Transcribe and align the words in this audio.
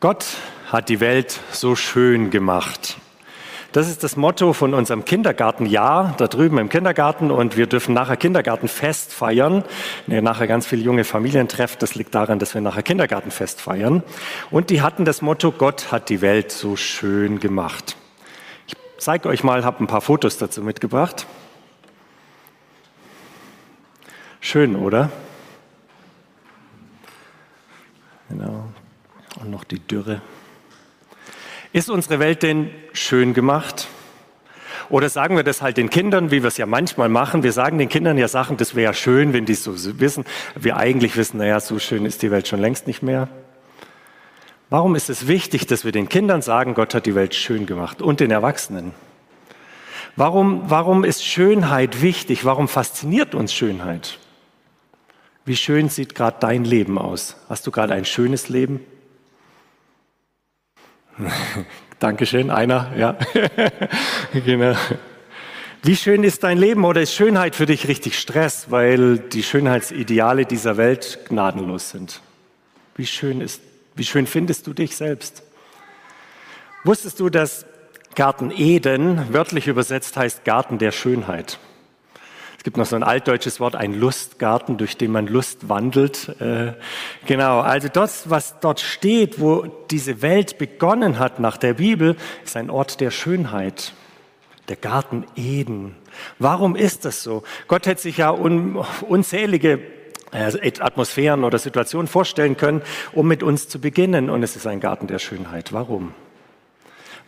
Gott 0.00 0.26
hat 0.70 0.88
die 0.90 1.00
Welt 1.00 1.40
so 1.50 1.74
schön 1.74 2.30
gemacht. 2.30 2.98
Das 3.72 3.88
ist 3.88 4.04
das 4.04 4.16
Motto 4.16 4.52
von 4.52 4.72
unserem 4.72 5.04
Kindergartenjahr, 5.04 6.14
da 6.16 6.28
drüben 6.28 6.58
im 6.58 6.68
Kindergarten. 6.68 7.32
Und 7.32 7.56
wir 7.56 7.66
dürfen 7.66 7.94
nachher 7.94 8.16
Kindergartenfest 8.16 9.12
feiern. 9.12 9.64
Wenn 10.06 10.14
ihr 10.14 10.22
nachher 10.22 10.46
ganz 10.46 10.68
viele 10.68 10.82
junge 10.82 11.02
Familien 11.02 11.48
trefft, 11.48 11.82
das 11.82 11.96
liegt 11.96 12.14
daran, 12.14 12.38
dass 12.38 12.54
wir 12.54 12.60
nachher 12.60 12.84
Kindergartenfest 12.84 13.60
feiern. 13.60 14.04
Und 14.52 14.70
die 14.70 14.82
hatten 14.82 15.04
das 15.04 15.20
Motto, 15.20 15.50
Gott 15.50 15.90
hat 15.90 16.10
die 16.10 16.20
Welt 16.20 16.52
so 16.52 16.76
schön 16.76 17.40
gemacht. 17.40 17.96
Ich 18.68 18.76
zeige 18.98 19.28
euch 19.28 19.42
mal, 19.42 19.64
habe 19.64 19.82
ein 19.82 19.88
paar 19.88 20.00
Fotos 20.00 20.38
dazu 20.38 20.62
mitgebracht. 20.62 21.26
Schön, 24.40 24.76
oder? 24.76 25.10
Genau. 28.28 28.68
Und 29.40 29.50
noch 29.50 29.64
die 29.64 29.78
Dürre. 29.78 30.20
Ist 31.72 31.90
unsere 31.90 32.18
Welt 32.18 32.42
denn 32.42 32.70
schön 32.92 33.34
gemacht? 33.34 33.88
Oder 34.90 35.08
sagen 35.10 35.36
wir 35.36 35.44
das 35.44 35.62
halt 35.62 35.76
den 35.76 35.90
Kindern, 35.90 36.30
wie 36.30 36.42
wir 36.42 36.48
es 36.48 36.56
ja 36.56 36.66
manchmal 36.66 37.08
machen. 37.08 37.42
Wir 37.42 37.52
sagen 37.52 37.78
den 37.78 37.88
Kindern 37.88 38.16
ja 38.16 38.26
Sachen, 38.26 38.56
das 38.56 38.74
wäre 38.74 38.86
ja 38.86 38.94
schön, 38.94 39.32
wenn 39.32 39.44
die 39.44 39.54
so 39.54 39.74
wissen. 40.00 40.24
Wir 40.56 40.76
eigentlich 40.76 41.16
wissen, 41.16 41.38
naja, 41.38 41.60
so 41.60 41.78
schön 41.78 42.06
ist 42.06 42.22
die 42.22 42.30
Welt 42.30 42.48
schon 42.48 42.60
längst 42.60 42.86
nicht 42.86 43.02
mehr. 43.02 43.28
Warum 44.70 44.96
ist 44.96 45.08
es 45.08 45.28
wichtig, 45.28 45.66
dass 45.66 45.84
wir 45.84 45.92
den 45.92 46.08
Kindern 46.08 46.42
sagen, 46.42 46.74
Gott 46.74 46.94
hat 46.94 47.06
die 47.06 47.14
Welt 47.14 47.34
schön 47.34 47.66
gemacht 47.66 48.02
und 48.02 48.20
den 48.20 48.30
Erwachsenen? 48.30 48.92
Warum, 50.16 50.62
warum 50.68 51.04
ist 51.04 51.24
Schönheit 51.24 52.02
wichtig? 52.02 52.44
Warum 52.44 52.66
fasziniert 52.66 53.34
uns 53.34 53.52
Schönheit? 53.52 54.18
Wie 55.44 55.56
schön 55.56 55.88
sieht 55.88 56.14
gerade 56.14 56.38
dein 56.40 56.64
Leben 56.64 56.98
aus? 56.98 57.36
Hast 57.48 57.66
du 57.66 57.70
gerade 57.70 57.94
ein 57.94 58.04
schönes 58.04 58.48
Leben? 58.48 58.80
Dankeschön, 61.98 62.50
einer, 62.50 62.92
ja. 62.96 63.18
genau. 64.44 64.76
Wie 65.82 65.96
schön 65.96 66.24
ist 66.24 66.42
dein 66.42 66.58
Leben 66.58 66.84
oder 66.84 67.02
ist 67.02 67.14
Schönheit 67.14 67.54
für 67.54 67.66
dich 67.66 67.88
richtig 67.88 68.18
Stress, 68.18 68.70
weil 68.70 69.18
die 69.18 69.42
Schönheitsideale 69.42 70.44
dieser 70.44 70.76
Welt 70.76 71.20
gnadenlos 71.28 71.90
sind? 71.90 72.20
Wie 72.96 73.06
schön 73.06 73.40
ist, 73.40 73.62
wie 73.94 74.04
schön 74.04 74.26
findest 74.26 74.66
du 74.66 74.72
dich 74.72 74.96
selbst? 74.96 75.42
Wusstest 76.84 77.20
du, 77.20 77.28
dass 77.28 77.64
Garten 78.14 78.50
Eden 78.50 79.32
wörtlich 79.32 79.68
übersetzt 79.68 80.16
heißt 80.16 80.44
Garten 80.44 80.78
der 80.78 80.90
Schönheit? 80.90 81.58
Es 82.58 82.64
gibt 82.64 82.76
noch 82.76 82.86
so 82.86 82.96
ein 82.96 83.04
altdeutsches 83.04 83.60
Wort, 83.60 83.76
ein 83.76 83.94
Lustgarten, 83.94 84.78
durch 84.78 84.96
den 84.96 85.12
man 85.12 85.28
Lust 85.28 85.68
wandelt. 85.68 86.28
Äh, 86.40 86.72
genau, 87.24 87.60
also 87.60 87.86
das, 87.86 88.30
was 88.30 88.58
dort 88.58 88.80
steht, 88.80 89.38
wo 89.38 89.66
diese 89.90 90.22
Welt 90.22 90.58
begonnen 90.58 91.20
hat 91.20 91.38
nach 91.38 91.56
der 91.56 91.74
Bibel, 91.74 92.16
ist 92.44 92.56
ein 92.56 92.68
Ort 92.68 93.00
der 93.00 93.12
Schönheit. 93.12 93.92
Der 94.68 94.74
Garten 94.74 95.24
Eden. 95.36 95.94
Warum 96.40 96.74
ist 96.74 97.04
das 97.04 97.22
so? 97.22 97.44
Gott 97.68 97.86
hätte 97.86 98.02
sich 98.02 98.18
ja 98.18 98.30
un, 98.32 98.84
unzählige 99.08 99.80
äh, 100.32 100.72
Atmosphären 100.80 101.44
oder 101.44 101.58
Situationen 101.58 102.08
vorstellen 102.08 102.56
können, 102.56 102.82
um 103.12 103.28
mit 103.28 103.44
uns 103.44 103.68
zu 103.68 103.80
beginnen. 103.80 104.28
Und 104.28 104.42
es 104.42 104.56
ist 104.56 104.66
ein 104.66 104.80
Garten 104.80 105.06
der 105.06 105.20
Schönheit. 105.20 105.72
Warum? 105.72 106.12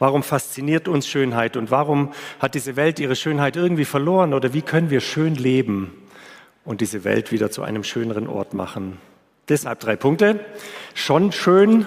Warum 0.01 0.23
fasziniert 0.23 0.89
uns 0.89 1.07
Schönheit 1.07 1.59
und 1.59 1.71
warum 1.71 2.13
hat 2.39 2.55
diese 2.55 2.75
Welt 2.75 2.99
ihre 2.99 3.15
Schönheit 3.15 3.55
irgendwie 3.55 3.85
verloren 3.85 4.33
oder 4.33 4.55
wie 4.55 4.63
können 4.63 4.89
wir 4.89 5.01
schön 5.01 5.35
leben 5.35 5.93
und 6.65 6.81
diese 6.81 7.05
Welt 7.05 7.31
wieder 7.33 7.51
zu 7.51 7.63
einem 7.63 7.85
schöneren 7.85 8.27
Ort 8.27 8.55
machen? 8.55 8.97
Deshalb 9.51 9.79
drei 9.81 9.97
Punkte. 9.97 10.41
Schon 10.95 11.33
schön, 11.33 11.87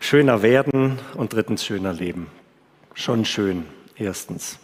schöner 0.00 0.42
werden 0.42 0.98
und 1.14 1.34
drittens 1.34 1.64
schöner 1.64 1.92
leben. 1.92 2.26
Schon 2.94 3.24
schön, 3.24 3.64
erstens. 3.94 4.58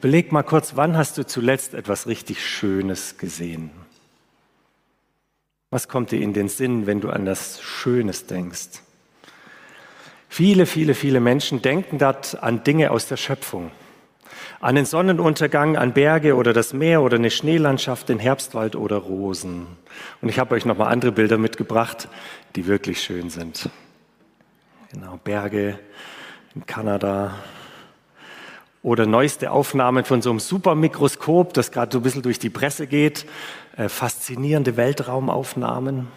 Beleg 0.00 0.30
mal 0.30 0.44
kurz, 0.44 0.76
wann 0.76 0.96
hast 0.96 1.18
du 1.18 1.26
zuletzt 1.26 1.74
etwas 1.74 2.06
richtig 2.06 2.46
Schönes 2.46 3.18
gesehen? 3.18 3.72
Was 5.70 5.88
kommt 5.88 6.12
dir 6.12 6.20
in 6.20 6.34
den 6.34 6.48
Sinn, 6.48 6.86
wenn 6.86 7.00
du 7.00 7.10
an 7.10 7.24
das 7.24 7.60
Schönes 7.60 8.26
denkst? 8.26 8.85
Viele, 10.28 10.66
viele, 10.66 10.94
viele 10.94 11.20
Menschen 11.20 11.62
denken 11.62 11.98
dort 11.98 12.42
an 12.42 12.64
Dinge 12.64 12.90
aus 12.90 13.06
der 13.06 13.16
Schöpfung. 13.16 13.70
An 14.60 14.74
den 14.74 14.84
Sonnenuntergang, 14.84 15.76
an 15.76 15.92
Berge 15.92 16.34
oder 16.34 16.52
das 16.52 16.72
Meer 16.72 17.02
oder 17.02 17.16
eine 17.16 17.30
Schneelandschaft, 17.30 18.08
den 18.08 18.18
Herbstwald 18.18 18.74
oder 18.74 18.96
Rosen. 18.96 19.66
Und 20.20 20.28
ich 20.28 20.38
habe 20.38 20.54
euch 20.54 20.64
noch 20.64 20.76
mal 20.76 20.88
andere 20.88 21.12
Bilder 21.12 21.38
mitgebracht, 21.38 22.08
die 22.54 22.66
wirklich 22.66 23.02
schön 23.02 23.30
sind. 23.30 23.68
Genau, 24.92 25.18
Berge 25.22 25.78
in 26.54 26.64
Kanada. 26.66 27.34
Oder 28.82 29.04
neueste 29.04 29.50
Aufnahmen 29.50 30.04
von 30.04 30.22
so 30.22 30.30
einem 30.30 30.38
Supermikroskop, 30.38 31.52
das 31.54 31.70
gerade 31.70 31.92
so 31.92 31.98
ein 31.98 32.02
bisschen 32.02 32.22
durch 32.22 32.38
die 32.38 32.50
Presse 32.50 32.86
geht. 32.86 33.26
Äh, 33.76 33.88
faszinierende 33.88 34.76
Weltraumaufnahmen 34.76 36.08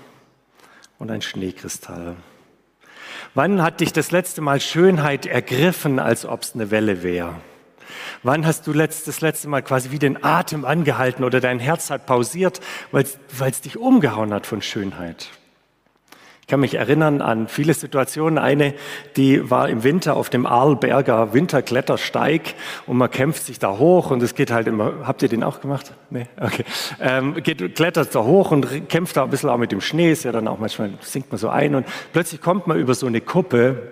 und 0.98 1.12
ein 1.12 1.22
Schneekristall. 1.22 2.16
Wann 3.36 3.62
hat 3.62 3.80
dich 3.80 3.94
das 3.94 4.12
letzte 4.12 4.42
Mal 4.42 4.60
Schönheit 4.60 5.26
ergriffen, 5.26 6.00
als 6.00 6.26
ob 6.26 6.42
es 6.42 6.56
eine 6.56 6.72
Welle 6.72 7.04
wäre? 7.04 7.36
Wann 8.24 8.46
hast 8.46 8.68
du 8.68 8.74
das 8.74 9.22
letzte 9.22 9.48
Mal 9.48 9.62
quasi 9.62 9.92
wie 9.92 10.00
den 10.00 10.24
Atem 10.24 10.66
angehalten 10.66 11.24
oder 11.24 11.40
dein 11.40 11.60
Herz 11.60 11.90
hat 11.90 12.06
pausiert, 12.06 12.60
weil 12.92 13.04
es 13.04 13.62
dich 13.62 13.78
umgehauen 13.78 14.34
hat 14.34 14.46
von 14.46 14.62
Schönheit? 14.62 15.30
Ich 16.50 16.52
kann 16.52 16.62
mich 16.62 16.74
erinnern 16.74 17.22
an 17.22 17.48
viele 17.48 17.76
Situationen. 17.76 18.40
Eine, 18.40 18.74
die 19.18 19.52
war 19.52 19.70
im 19.70 19.84
Winter 19.84 20.16
auf 20.16 20.32
dem 20.32 20.48
Arlberger 20.48 21.32
Winterklettersteig 21.32 22.56
und 22.88 22.98
man 22.98 23.12
kämpft 23.12 23.46
sich 23.46 23.60
da 23.60 23.78
hoch 23.78 24.10
und 24.10 24.24
es 24.24 24.34
geht 24.34 24.50
halt 24.50 24.66
immer. 24.66 24.94
Habt 25.04 25.22
ihr 25.22 25.30
den 25.30 25.44
auch 25.44 25.62
gemacht? 25.62 25.94
Nee, 26.10 26.26
okay. 26.42 26.66
Ähm, 27.00 27.36
geht, 27.44 27.76
klettert 27.76 28.16
da 28.16 28.24
hoch 28.24 28.50
und 28.50 28.90
kämpft 28.90 29.16
da 29.16 29.26
ein 29.26 29.30
bisschen 29.30 29.48
auch 29.52 29.60
mit 29.60 29.72
dem 29.72 29.80
Schnee. 29.80 30.12
Ist 30.12 30.24
ja 30.24 30.32
dann 30.32 30.48
auch 30.48 30.58
manchmal 30.58 30.90
sinkt 31.02 31.32
man 31.32 31.38
so 31.38 31.50
ein 31.50 31.76
und 31.76 31.86
plötzlich 32.14 32.42
kommt 32.42 32.66
man 32.66 32.80
über 32.80 32.96
so 32.96 33.06
eine 33.06 33.22
Kuppe 33.22 33.84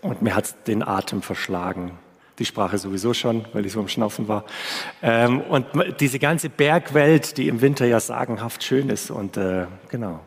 und 0.00 0.20
mir 0.20 0.34
hat 0.34 0.66
den 0.66 0.82
Atem 0.82 1.22
verschlagen 1.22 1.92
die 2.40 2.44
Sprache 2.46 2.78
sowieso 2.78 3.12
schon, 3.12 3.44
weil 3.52 3.66
ich 3.66 3.72
so 3.72 3.80
am 3.80 3.86
Schnaufen 3.86 4.26
war. 4.26 4.46
Ähm, 5.02 5.42
und 5.42 5.66
diese 6.00 6.18
ganze 6.18 6.48
Bergwelt, 6.48 7.36
die 7.36 7.48
im 7.48 7.60
Winter 7.60 7.84
ja 7.84 8.00
sagenhaft 8.00 8.64
schön 8.64 8.88
ist. 8.88 9.10
Und 9.10 9.36
äh, 9.36 9.66
genau, 9.90 10.20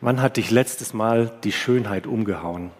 Wann 0.00 0.22
hat 0.22 0.38
dich 0.38 0.50
letztes 0.50 0.94
Mal 0.94 1.30
die 1.44 1.52
Schönheit 1.52 2.06
umgehauen? 2.06 2.70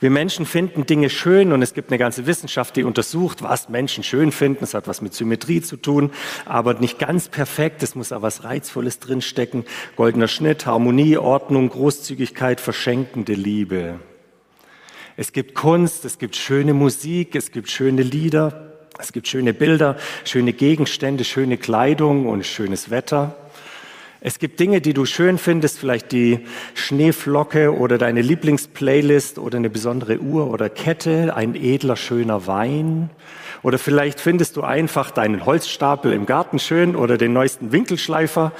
Wir 0.00 0.10
Menschen 0.10 0.46
finden 0.46 0.84
Dinge 0.84 1.10
schön 1.10 1.52
und 1.52 1.62
es 1.62 1.74
gibt 1.74 1.90
eine 1.90 1.98
ganze 1.98 2.26
Wissenschaft, 2.26 2.74
die 2.74 2.82
untersucht, 2.82 3.42
was 3.42 3.68
Menschen 3.68 4.02
schön 4.02 4.32
finden. 4.32 4.64
Es 4.64 4.74
hat 4.74 4.88
was 4.88 5.00
mit 5.00 5.14
Symmetrie 5.14 5.60
zu 5.60 5.76
tun, 5.76 6.10
aber 6.44 6.74
nicht 6.74 6.98
ganz 6.98 7.28
perfekt. 7.28 7.84
Es 7.84 7.94
muss 7.94 8.10
auch 8.10 8.22
was 8.22 8.42
Reizvolles 8.42 8.98
drinstecken. 8.98 9.64
Goldener 9.94 10.26
Schnitt, 10.26 10.66
Harmonie, 10.66 11.18
Ordnung, 11.18 11.68
Großzügigkeit, 11.68 12.60
verschenkende 12.60 13.34
Liebe. 13.34 14.00
Es 15.16 15.32
gibt 15.32 15.54
Kunst, 15.54 16.04
es 16.04 16.18
gibt 16.18 16.34
schöne 16.34 16.74
Musik, 16.74 17.36
es 17.36 17.52
gibt 17.52 17.70
schöne 17.70 18.02
Lieder, 18.02 18.72
es 18.98 19.12
gibt 19.12 19.28
schöne 19.28 19.54
Bilder, 19.54 19.96
schöne 20.24 20.52
Gegenstände, 20.52 21.22
schöne 21.22 21.58
Kleidung 21.58 22.26
und 22.26 22.44
schönes 22.44 22.90
Wetter. 22.90 23.36
Es 24.24 24.38
gibt 24.38 24.60
Dinge, 24.60 24.80
die 24.80 24.94
du 24.94 25.04
schön 25.04 25.36
findest, 25.36 25.80
vielleicht 25.80 26.12
die 26.12 26.46
Schneeflocke 26.74 27.76
oder 27.76 27.98
deine 27.98 28.22
Lieblingsplaylist 28.22 29.40
oder 29.40 29.58
eine 29.58 29.68
besondere 29.68 30.20
Uhr 30.20 30.48
oder 30.48 30.70
Kette, 30.70 31.34
ein 31.34 31.56
edler, 31.56 31.96
schöner 31.96 32.46
Wein. 32.46 33.10
Oder 33.64 33.78
vielleicht 33.78 34.20
findest 34.20 34.56
du 34.56 34.62
einfach 34.62 35.10
deinen 35.10 35.44
Holzstapel 35.44 36.12
im 36.12 36.26
Garten 36.26 36.60
schön 36.60 36.94
oder 36.94 37.18
den 37.18 37.32
neuesten 37.32 37.72
Winkelschleifer 37.72 38.52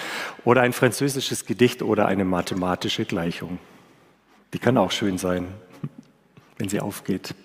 oder 0.45 0.63
ein 0.63 0.73
französisches 0.73 1.47
Gedicht 1.47 1.83
oder 1.83 2.07
eine 2.07 2.25
mathematische 2.25 3.05
Gleichung. 3.05 3.61
Die 4.55 4.59
kann 4.59 4.77
auch 4.77 4.91
schön 4.91 5.17
sein, 5.17 5.47
wenn 6.59 6.69
sie 6.69 6.81
aufgeht. 6.81 7.37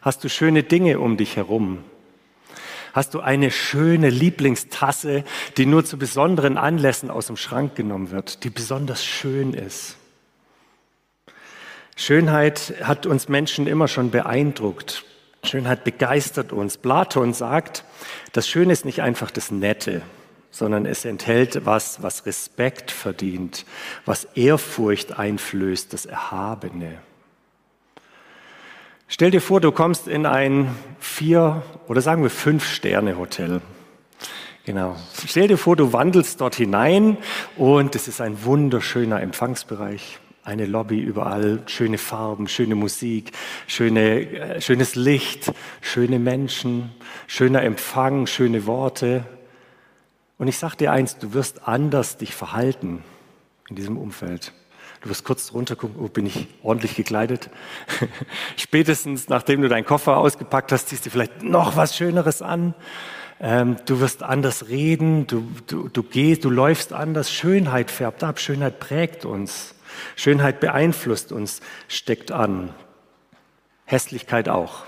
Hast 0.00 0.24
du 0.24 0.28
schöne 0.28 0.64
Dinge 0.64 0.98
um 0.98 1.16
dich 1.16 1.36
herum? 1.36 1.84
Hast 2.92 3.14
du 3.14 3.20
eine 3.20 3.50
schöne 3.50 4.10
Lieblingstasse, 4.10 5.24
die 5.56 5.66
nur 5.66 5.84
zu 5.84 5.96
besonderen 5.96 6.58
Anlässen 6.58 7.10
aus 7.10 7.26
dem 7.26 7.36
Schrank 7.36 7.74
genommen 7.74 8.10
wird, 8.10 8.44
die 8.44 8.50
besonders 8.50 9.04
schön 9.04 9.54
ist? 9.54 9.96
Schönheit 11.96 12.74
hat 12.82 13.06
uns 13.06 13.28
Menschen 13.28 13.66
immer 13.66 13.88
schon 13.88 14.10
beeindruckt. 14.10 15.04
Schönheit 15.44 15.84
begeistert 15.84 16.52
uns. 16.52 16.76
Platon 16.76 17.32
sagt, 17.32 17.84
das 18.32 18.48
Schöne 18.48 18.72
ist 18.72 18.84
nicht 18.84 19.02
einfach 19.02 19.30
das 19.30 19.50
Nette, 19.50 20.02
sondern 20.50 20.86
es 20.86 21.04
enthält 21.04 21.64
was, 21.64 22.02
was 22.02 22.26
Respekt 22.26 22.90
verdient, 22.90 23.64
was 24.04 24.24
Ehrfurcht 24.34 25.18
einflößt, 25.18 25.92
das 25.92 26.06
Erhabene. 26.06 26.98
Stell 29.14 29.30
dir 29.30 29.42
vor, 29.42 29.60
du 29.60 29.72
kommst 29.72 30.08
in 30.08 30.24
ein 30.24 30.74
vier 30.98 31.62
oder 31.86 32.00
sagen 32.00 32.22
wir 32.22 32.30
fünf 32.30 32.66
Sterne 32.66 33.18
Hotel. 33.18 33.60
Genau. 34.64 34.96
Stell 35.26 35.48
dir 35.48 35.58
vor, 35.58 35.76
du 35.76 35.92
wandelst 35.92 36.40
dort 36.40 36.54
hinein 36.54 37.18
und 37.58 37.94
es 37.94 38.08
ist 38.08 38.22
ein 38.22 38.42
wunderschöner 38.46 39.20
Empfangsbereich. 39.20 40.18
Eine 40.44 40.64
Lobby 40.64 40.98
überall, 40.98 41.62
schöne 41.66 41.98
Farben, 41.98 42.48
schöne 42.48 42.74
Musik, 42.74 43.32
schöne, 43.66 44.30
äh, 44.30 44.60
schönes 44.62 44.94
Licht, 44.94 45.52
schöne 45.82 46.18
Menschen, 46.18 46.90
schöner 47.26 47.60
Empfang, 47.64 48.26
schöne 48.26 48.64
Worte. 48.64 49.24
Und 50.38 50.48
ich 50.48 50.56
sage 50.56 50.78
dir 50.78 50.90
eins, 50.90 51.18
du 51.18 51.34
wirst 51.34 51.68
anders 51.68 52.16
dich 52.16 52.34
verhalten 52.34 53.04
in 53.68 53.76
diesem 53.76 53.98
Umfeld. 53.98 54.54
Du 55.02 55.08
wirst 55.08 55.24
kurz 55.24 55.52
runtergucken, 55.52 55.96
oh, 56.00 56.08
bin 56.08 56.26
ich 56.26 56.46
ordentlich 56.62 56.94
gekleidet? 56.94 57.50
Spätestens 58.56 59.28
nachdem 59.28 59.60
du 59.60 59.68
deinen 59.68 59.84
Koffer 59.84 60.16
ausgepackt 60.16 60.70
hast, 60.70 60.88
ziehst 60.88 61.04
du 61.04 61.10
vielleicht 61.10 61.42
noch 61.42 61.76
was 61.76 61.96
Schöneres 61.96 62.40
an. 62.40 62.74
Ähm, 63.40 63.76
du 63.86 63.98
wirst 63.98 64.22
anders 64.22 64.68
reden, 64.68 65.26
du, 65.26 65.44
du, 65.66 65.88
du 65.88 66.04
gehst, 66.04 66.44
du 66.44 66.50
läufst 66.50 66.92
anders. 66.92 67.32
Schönheit 67.32 67.90
färbt 67.90 68.22
ab, 68.22 68.38
Schönheit 68.38 68.78
prägt 68.78 69.24
uns. 69.24 69.74
Schönheit 70.14 70.60
beeinflusst 70.60 71.32
uns, 71.32 71.60
steckt 71.88 72.30
an. 72.30 72.72
Hässlichkeit 73.84 74.48
auch. 74.48 74.84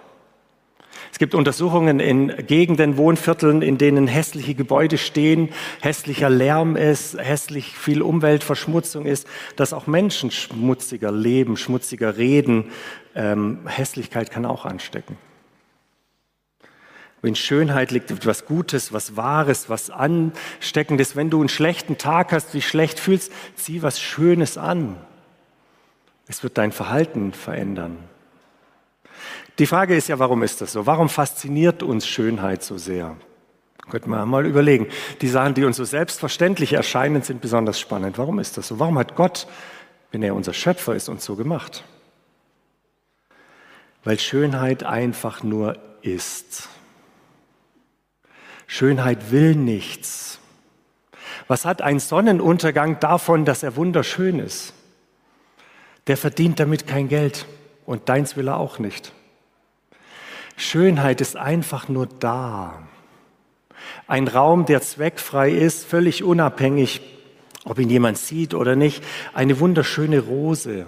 Es 1.15 1.19
gibt 1.21 1.37
Untersuchungen 1.37 2.01
in 2.01 2.45
Gegenden, 2.49 2.97
Wohnvierteln, 2.97 3.63
in 3.63 3.79
denen 3.79 4.09
hässliche 4.09 4.57
Gebäude 4.57 4.99
stehen, 4.99 5.51
hässlicher 5.81 6.29
Lärm 6.29 6.75
ist, 6.75 7.17
hässlich 7.17 7.79
viel 7.79 8.03
Umweltverschmutzung 8.03 9.07
ist, 9.07 9.29
dass 9.55 9.73
auch 9.73 9.87
Menschen 9.87 10.33
schmutziger 10.33 11.13
leben, 11.13 11.57
schmutziger 11.57 12.17
reden. 12.17 12.73
Ähm, 13.15 13.61
Hässlichkeit 13.65 14.33
kann 14.33 14.45
auch 14.45 14.65
anstecken. 14.65 15.17
In 17.23 17.37
Schönheit 17.37 17.93
liegt 17.93 18.11
etwas 18.11 18.45
Gutes, 18.45 18.93
was 18.93 19.17
Wahres, 19.17 19.71
was 19.71 19.91
Ansteckendes. 19.91 21.15
Wenn 21.15 21.31
du 21.31 21.39
einen 21.39 21.49
schlechten 21.49 21.97
Tag 21.97 22.33
hast, 22.33 22.55
dich 22.55 22.67
schlecht 22.67 22.99
fühlst, 22.99 23.31
zieh 23.55 23.83
was 23.83 24.01
Schönes 24.01 24.59
an. 24.59 24.97
Es 26.27 26.43
wird 26.43 26.59
dein 26.59 26.73
Verhalten 26.73 27.33
verändern. 27.33 27.99
Die 29.59 29.67
Frage 29.67 29.95
ist 29.95 30.09
ja, 30.09 30.19
warum 30.19 30.43
ist 30.43 30.61
das 30.61 30.73
so? 30.73 30.87
Warum 30.87 31.09
fasziniert 31.09 31.83
uns 31.83 32.06
Schönheit 32.06 32.62
so 32.62 32.77
sehr? 32.77 33.17
Könnte 33.91 34.09
man 34.09 34.29
mal 34.29 34.47
überlegen. 34.47 34.89
Die 35.21 35.29
Sachen, 35.29 35.55
die 35.55 35.65
uns 35.65 35.77
so 35.77 35.85
selbstverständlich 35.85 36.73
erscheinen, 36.73 37.23
sind 37.23 37.41
besonders 37.41 37.79
spannend. 37.79 38.19
Warum 38.19 38.39
ist 38.39 38.56
das 38.56 38.69
so? 38.69 38.81
Warum 38.81 38.99
hat 38.99 39.15
Gott, 39.15 39.47
wenn 40.11 40.23
er 40.23 40.35
unser 40.35 40.55
Schöpfer 40.55 40.95
ist, 40.95 41.09
uns 41.09 41.25
so 41.25 41.37
gemacht? 41.37 41.85
Weil 44.03 44.19
Schönheit 44.19 44.83
einfach 44.83 45.43
nur 45.43 45.79
ist. 46.03 46.69
Schönheit 48.67 49.31
will 49.31 49.55
nichts. 49.55 50.41
Was 51.47 51.65
hat 51.65 51.83
ein 51.83 52.01
Sonnenuntergang 52.01 52.99
davon, 53.01 53.45
dass 53.45 53.62
er 53.62 53.77
wunderschön 53.77 54.39
ist? 54.39 54.73
Der 56.06 56.17
verdient 56.17 56.59
damit 56.59 56.87
kein 56.87 57.09
Geld 57.09 57.47
und 57.87 58.09
deins 58.09 58.37
will 58.37 58.49
er 58.49 58.56
auch 58.56 58.79
nicht. 58.79 59.12
Schönheit 60.56 61.21
ist 61.21 61.37
einfach 61.37 61.89
nur 61.89 62.06
da. 62.06 62.83
Ein 64.06 64.29
Raum, 64.29 64.67
der 64.67 64.83
zweckfrei 64.83 65.51
ist, 65.51 65.85
völlig 65.85 66.23
unabhängig, 66.23 67.01
ob 67.65 67.79
ihn 67.79 67.91
jemand 67.91 68.19
sieht 68.19 68.55
oder 68.55 68.77
nicht. 68.77 69.03
Eine 69.33 69.61
wunderschöne 69.61 70.21
Rose. 70.21 70.87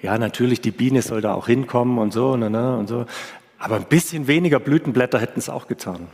Ja, 0.00 0.16
natürlich, 0.18 0.60
die 0.60 0.70
Biene 0.70 1.02
soll 1.02 1.20
da 1.20 1.34
auch 1.34 1.46
hinkommen 1.46 1.98
und 1.98 2.12
so, 2.12 2.36
ne, 2.36 2.48
ne, 2.50 2.76
und 2.76 2.86
so. 2.86 3.06
Aber 3.58 3.76
ein 3.76 3.84
bisschen 3.84 4.28
weniger 4.28 4.60
Blütenblätter 4.60 5.18
hätten 5.18 5.40
es 5.40 5.48
auch 5.48 5.66
getan. 5.66 6.06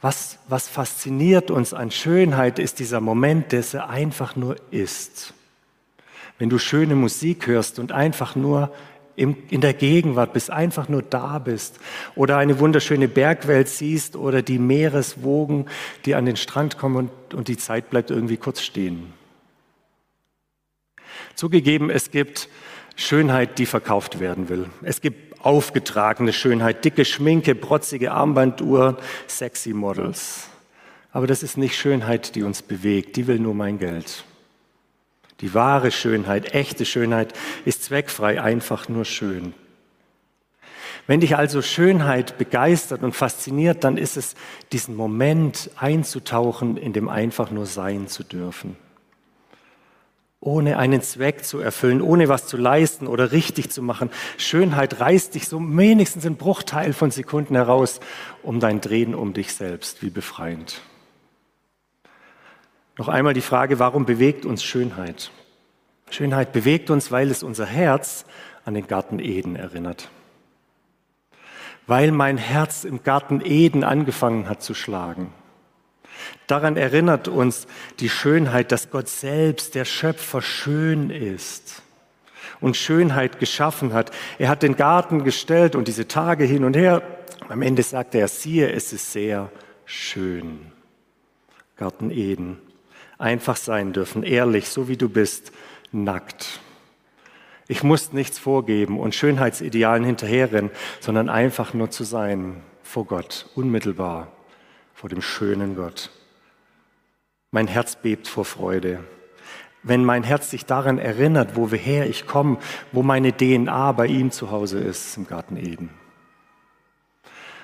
Was, 0.00 0.38
was 0.46 0.68
fasziniert 0.68 1.50
uns 1.50 1.74
an 1.74 1.90
Schönheit 1.90 2.58
ist 2.58 2.78
dieser 2.78 3.00
Moment, 3.00 3.52
dass 3.52 3.74
er 3.74 3.90
einfach 3.90 4.36
nur 4.36 4.56
ist. 4.70 5.34
Wenn 6.38 6.50
du 6.50 6.58
schöne 6.58 6.94
Musik 6.94 7.46
hörst 7.46 7.78
und 7.78 7.92
einfach 7.92 8.36
nur 8.36 8.72
in 9.16 9.60
der 9.62 9.72
Gegenwart 9.72 10.32
bist, 10.34 10.50
einfach 10.50 10.88
nur 10.88 11.02
da 11.02 11.38
bist 11.38 11.80
oder 12.14 12.36
eine 12.36 12.58
wunderschöne 12.58 13.08
Bergwelt 13.08 13.68
siehst 13.68 14.14
oder 14.14 14.42
die 14.42 14.58
Meereswogen, 14.58 15.66
die 16.04 16.14
an 16.14 16.26
den 16.26 16.36
Strand 16.36 16.76
kommen 16.76 16.96
und, 16.96 17.34
und 17.34 17.48
die 17.48 17.56
Zeit 17.56 17.90
bleibt 17.90 18.10
irgendwie 18.10 18.36
kurz 18.36 18.60
stehen. 18.60 19.12
Zugegeben, 21.34 21.90
es 21.90 22.10
gibt 22.10 22.48
Schönheit, 22.94 23.58
die 23.58 23.66
verkauft 23.66 24.20
werden 24.20 24.48
will. 24.48 24.66
Es 24.82 25.00
gibt 25.00 25.40
aufgetragene 25.44 26.32
Schönheit, 26.32 26.84
dicke 26.84 27.04
Schminke, 27.04 27.54
protzige 27.54 28.12
Armbanduhr, 28.12 28.98
sexy 29.26 29.72
Models. 29.72 30.48
Aber 31.12 31.26
das 31.26 31.42
ist 31.42 31.56
nicht 31.56 31.76
Schönheit, 31.76 32.34
die 32.34 32.42
uns 32.42 32.62
bewegt, 32.62 33.16
die 33.16 33.26
will 33.26 33.38
nur 33.38 33.54
mein 33.54 33.78
Geld. 33.78 34.24
Die 35.40 35.52
wahre 35.52 35.90
Schönheit, 35.90 36.54
echte 36.54 36.84
Schönheit 36.84 37.34
ist 37.64 37.84
zweckfrei, 37.84 38.40
einfach 38.40 38.88
nur 38.88 39.04
schön. 39.04 39.54
Wenn 41.06 41.20
dich 41.20 41.36
also 41.36 41.62
Schönheit 41.62 42.36
begeistert 42.36 43.02
und 43.02 43.14
fasziniert, 43.14 43.84
dann 43.84 43.96
ist 43.96 44.16
es 44.16 44.34
diesen 44.72 44.96
Moment 44.96 45.70
einzutauchen, 45.76 46.76
in 46.76 46.92
dem 46.92 47.08
einfach 47.08 47.50
nur 47.50 47.66
sein 47.66 48.08
zu 48.08 48.24
dürfen. 48.24 48.76
Ohne 50.40 50.78
einen 50.78 51.02
Zweck 51.02 51.44
zu 51.44 51.58
erfüllen, 51.58 52.00
ohne 52.00 52.28
was 52.28 52.46
zu 52.46 52.56
leisten 52.56 53.06
oder 53.06 53.32
richtig 53.32 53.70
zu 53.70 53.82
machen. 53.82 54.10
Schönheit 54.36 55.00
reißt 55.00 55.34
dich 55.34 55.48
so 55.48 55.60
wenigstens 55.60 56.26
einen 56.26 56.36
Bruchteil 56.36 56.92
von 56.92 57.10
Sekunden 57.10 57.54
heraus, 57.54 58.00
um 58.42 58.58
dein 58.58 58.80
Drehen 58.80 59.14
um 59.14 59.32
dich 59.32 59.54
selbst. 59.54 60.02
Wie 60.02 60.10
befreiend. 60.10 60.82
Noch 62.98 63.08
einmal 63.08 63.34
die 63.34 63.42
Frage, 63.42 63.78
warum 63.78 64.06
bewegt 64.06 64.46
uns 64.46 64.64
Schönheit? 64.64 65.30
Schönheit 66.10 66.52
bewegt 66.52 66.88
uns, 66.88 67.12
weil 67.12 67.30
es 67.30 67.42
unser 67.42 67.66
Herz 67.66 68.24
an 68.64 68.74
den 68.74 68.86
Garten 68.86 69.18
Eden 69.18 69.54
erinnert. 69.54 70.08
Weil 71.86 72.10
mein 72.10 72.38
Herz 72.38 72.84
im 72.84 73.02
Garten 73.02 73.42
Eden 73.44 73.84
angefangen 73.84 74.48
hat 74.48 74.62
zu 74.62 74.72
schlagen. 74.72 75.32
Daran 76.46 76.78
erinnert 76.78 77.28
uns 77.28 77.66
die 78.00 78.08
Schönheit, 78.08 78.72
dass 78.72 78.90
Gott 78.90 79.08
selbst, 79.08 79.74
der 79.74 79.84
Schöpfer, 79.84 80.40
schön 80.40 81.10
ist 81.10 81.82
und 82.60 82.78
Schönheit 82.78 83.38
geschaffen 83.38 83.92
hat. 83.92 84.10
Er 84.38 84.48
hat 84.48 84.62
den 84.62 84.76
Garten 84.76 85.22
gestellt 85.22 85.76
und 85.76 85.86
diese 85.86 86.08
Tage 86.08 86.44
hin 86.44 86.64
und 86.64 86.74
her. 86.74 87.02
Am 87.48 87.60
Ende 87.60 87.82
sagt 87.82 88.14
er, 88.14 88.26
siehe, 88.28 88.72
es 88.72 88.94
ist 88.94 89.12
sehr 89.12 89.50
schön. 89.84 90.72
Garten 91.76 92.10
Eden 92.10 92.58
einfach 93.18 93.56
sein 93.56 93.92
dürfen, 93.92 94.22
ehrlich, 94.22 94.68
so 94.68 94.88
wie 94.88 94.96
du 94.96 95.08
bist, 95.08 95.52
nackt. 95.92 96.60
Ich 97.68 97.82
muss 97.82 98.12
nichts 98.12 98.38
vorgeben 98.38 99.00
und 99.00 99.14
Schönheitsidealen 99.14 100.04
hinterherrennen, 100.04 100.70
sondern 101.00 101.28
einfach 101.28 101.74
nur 101.74 101.90
zu 101.90 102.04
sein 102.04 102.62
vor 102.82 103.06
Gott, 103.06 103.48
unmittelbar 103.54 104.32
vor 104.94 105.10
dem 105.10 105.20
schönen 105.20 105.76
Gott. 105.76 106.10
Mein 107.50 107.66
Herz 107.66 107.96
bebt 107.96 108.28
vor 108.28 108.44
Freude. 108.44 109.04
Wenn 109.82 110.04
mein 110.04 110.24
Herz 110.24 110.50
sich 110.50 110.64
daran 110.64 110.98
erinnert, 110.98 111.54
woher 111.54 112.08
ich 112.08 112.26
komme, 112.26 112.58
wo 112.92 113.02
meine 113.02 113.36
DNA 113.36 113.92
bei 113.92 114.06
ihm 114.06 114.30
zu 114.30 114.50
Hause 114.50 114.78
ist, 114.78 115.16
im 115.16 115.26
Garten 115.26 115.56
Eden. 115.56 115.90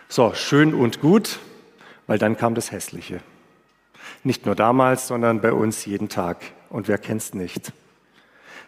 So, 0.09 0.35
schön 0.35 0.75
und 0.75 1.01
gut, 1.01 1.39
weil 2.07 2.19
dann 2.19 2.37
kam 2.37 2.55
das 2.55 2.71
Hässliche. 2.71 3.21
Nicht 4.25 4.47
nur 4.47 4.55
damals, 4.55 5.09
sondern 5.09 5.41
bei 5.41 5.53
uns 5.53 5.85
jeden 5.85 6.09
Tag. 6.09 6.39
Und 6.71 6.89
wer 6.89 6.99
kennt's 6.99 7.35
nicht? 7.35 7.73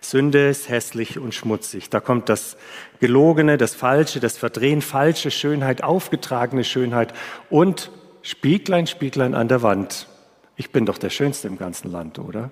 Sünde 0.00 0.49
ist 0.49 0.68
hässlich 0.68 1.18
und 1.18 1.34
schmutzig. 1.34 1.90
Da 1.90 2.00
kommt 2.00 2.28
das 2.28 2.56
Gelogene, 3.00 3.56
das 3.56 3.75
Falsche, 3.75 4.20
das 4.20 4.37
Verdrehen, 4.37 4.82
falsche 4.82 5.30
Schönheit, 5.30 5.82
aufgetragene 5.82 6.64
Schönheit 6.64 7.14
und 7.50 7.90
Spieglein, 8.23 8.87
Spieglein 8.87 9.34
an 9.34 9.49
der 9.49 9.62
Wand. 9.62 10.08
Ich 10.56 10.70
bin 10.73 10.87
doch 10.87 10.99
der 10.99 11.11
Schönste 11.11 11.49
im 11.49 11.58
ganzen 11.58 11.90
Land, 11.90 12.18
oder? 12.18 12.50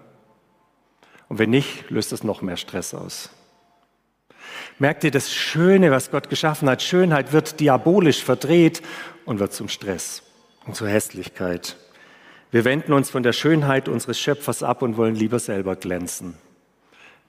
Und 1.28 1.38
wenn 1.38 1.50
nicht, 1.50 1.90
löst 1.90 2.12
es 2.12 2.25
noch 2.25 2.42
mehr 2.42 2.56
Stress 2.56 2.94
aus. 2.94 3.30
Merkt 4.78 5.04
ihr 5.04 5.11
das 5.11 5.32
Schöne, 5.32 5.90
was 5.90 6.11
Gott 6.11 6.28
geschaffen 6.28 6.68
hat? 6.68 6.82
Schönheit 6.82 7.32
wird 7.32 7.61
diabolisch 7.61 8.23
verdreht 8.23 8.82
und 9.25 9.38
wird 9.38 9.52
zum 9.52 9.68
Stress 9.68 10.23
und 10.66 10.75
zur 10.75 10.88
Hässlichkeit. 10.88 11.76
Wir 12.52 12.66
wenden 12.66 12.92
uns 12.92 13.09
von 13.09 13.23
der 13.23 13.32
Schönheit 13.32 13.88
unseres 13.88 14.21
Schöpfers 14.21 14.62
ab 14.62 14.82
und 14.82 14.99
wollen 14.99 15.14
lieber 15.14 15.38
selber 15.38 15.75
glänzen. 15.75 16.35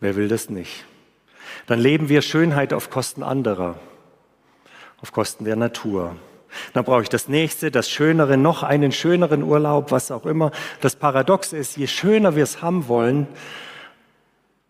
Wer 0.01 0.17
will 0.17 0.27
das 0.27 0.49
nicht? 0.49 0.83
Dann 1.65 1.79
leben 1.79 2.09
wir 2.09 2.21
Schönheit 2.21 2.73
auf 2.73 2.89
Kosten 2.89 3.23
anderer, 3.23 3.79
auf 5.01 5.13
Kosten 5.13 5.45
der 5.45 5.55
Natur. 5.55 6.17
Dann 6.73 6.83
brauche 6.83 7.03
ich 7.03 7.09
das 7.09 7.29
nächste, 7.29 7.71
das 7.71 7.89
Schönere, 7.89 8.35
noch 8.35 8.63
einen 8.63 8.91
schöneren 8.91 9.43
Urlaub, 9.43 9.91
was 9.91 10.11
auch 10.11 10.25
immer. 10.25 10.51
Das 10.81 10.97
Paradox 10.97 11.53
ist, 11.53 11.77
je 11.77 11.87
schöner 11.87 12.35
wir 12.35 12.43
es 12.43 12.61
haben 12.61 12.89
wollen, 12.89 13.27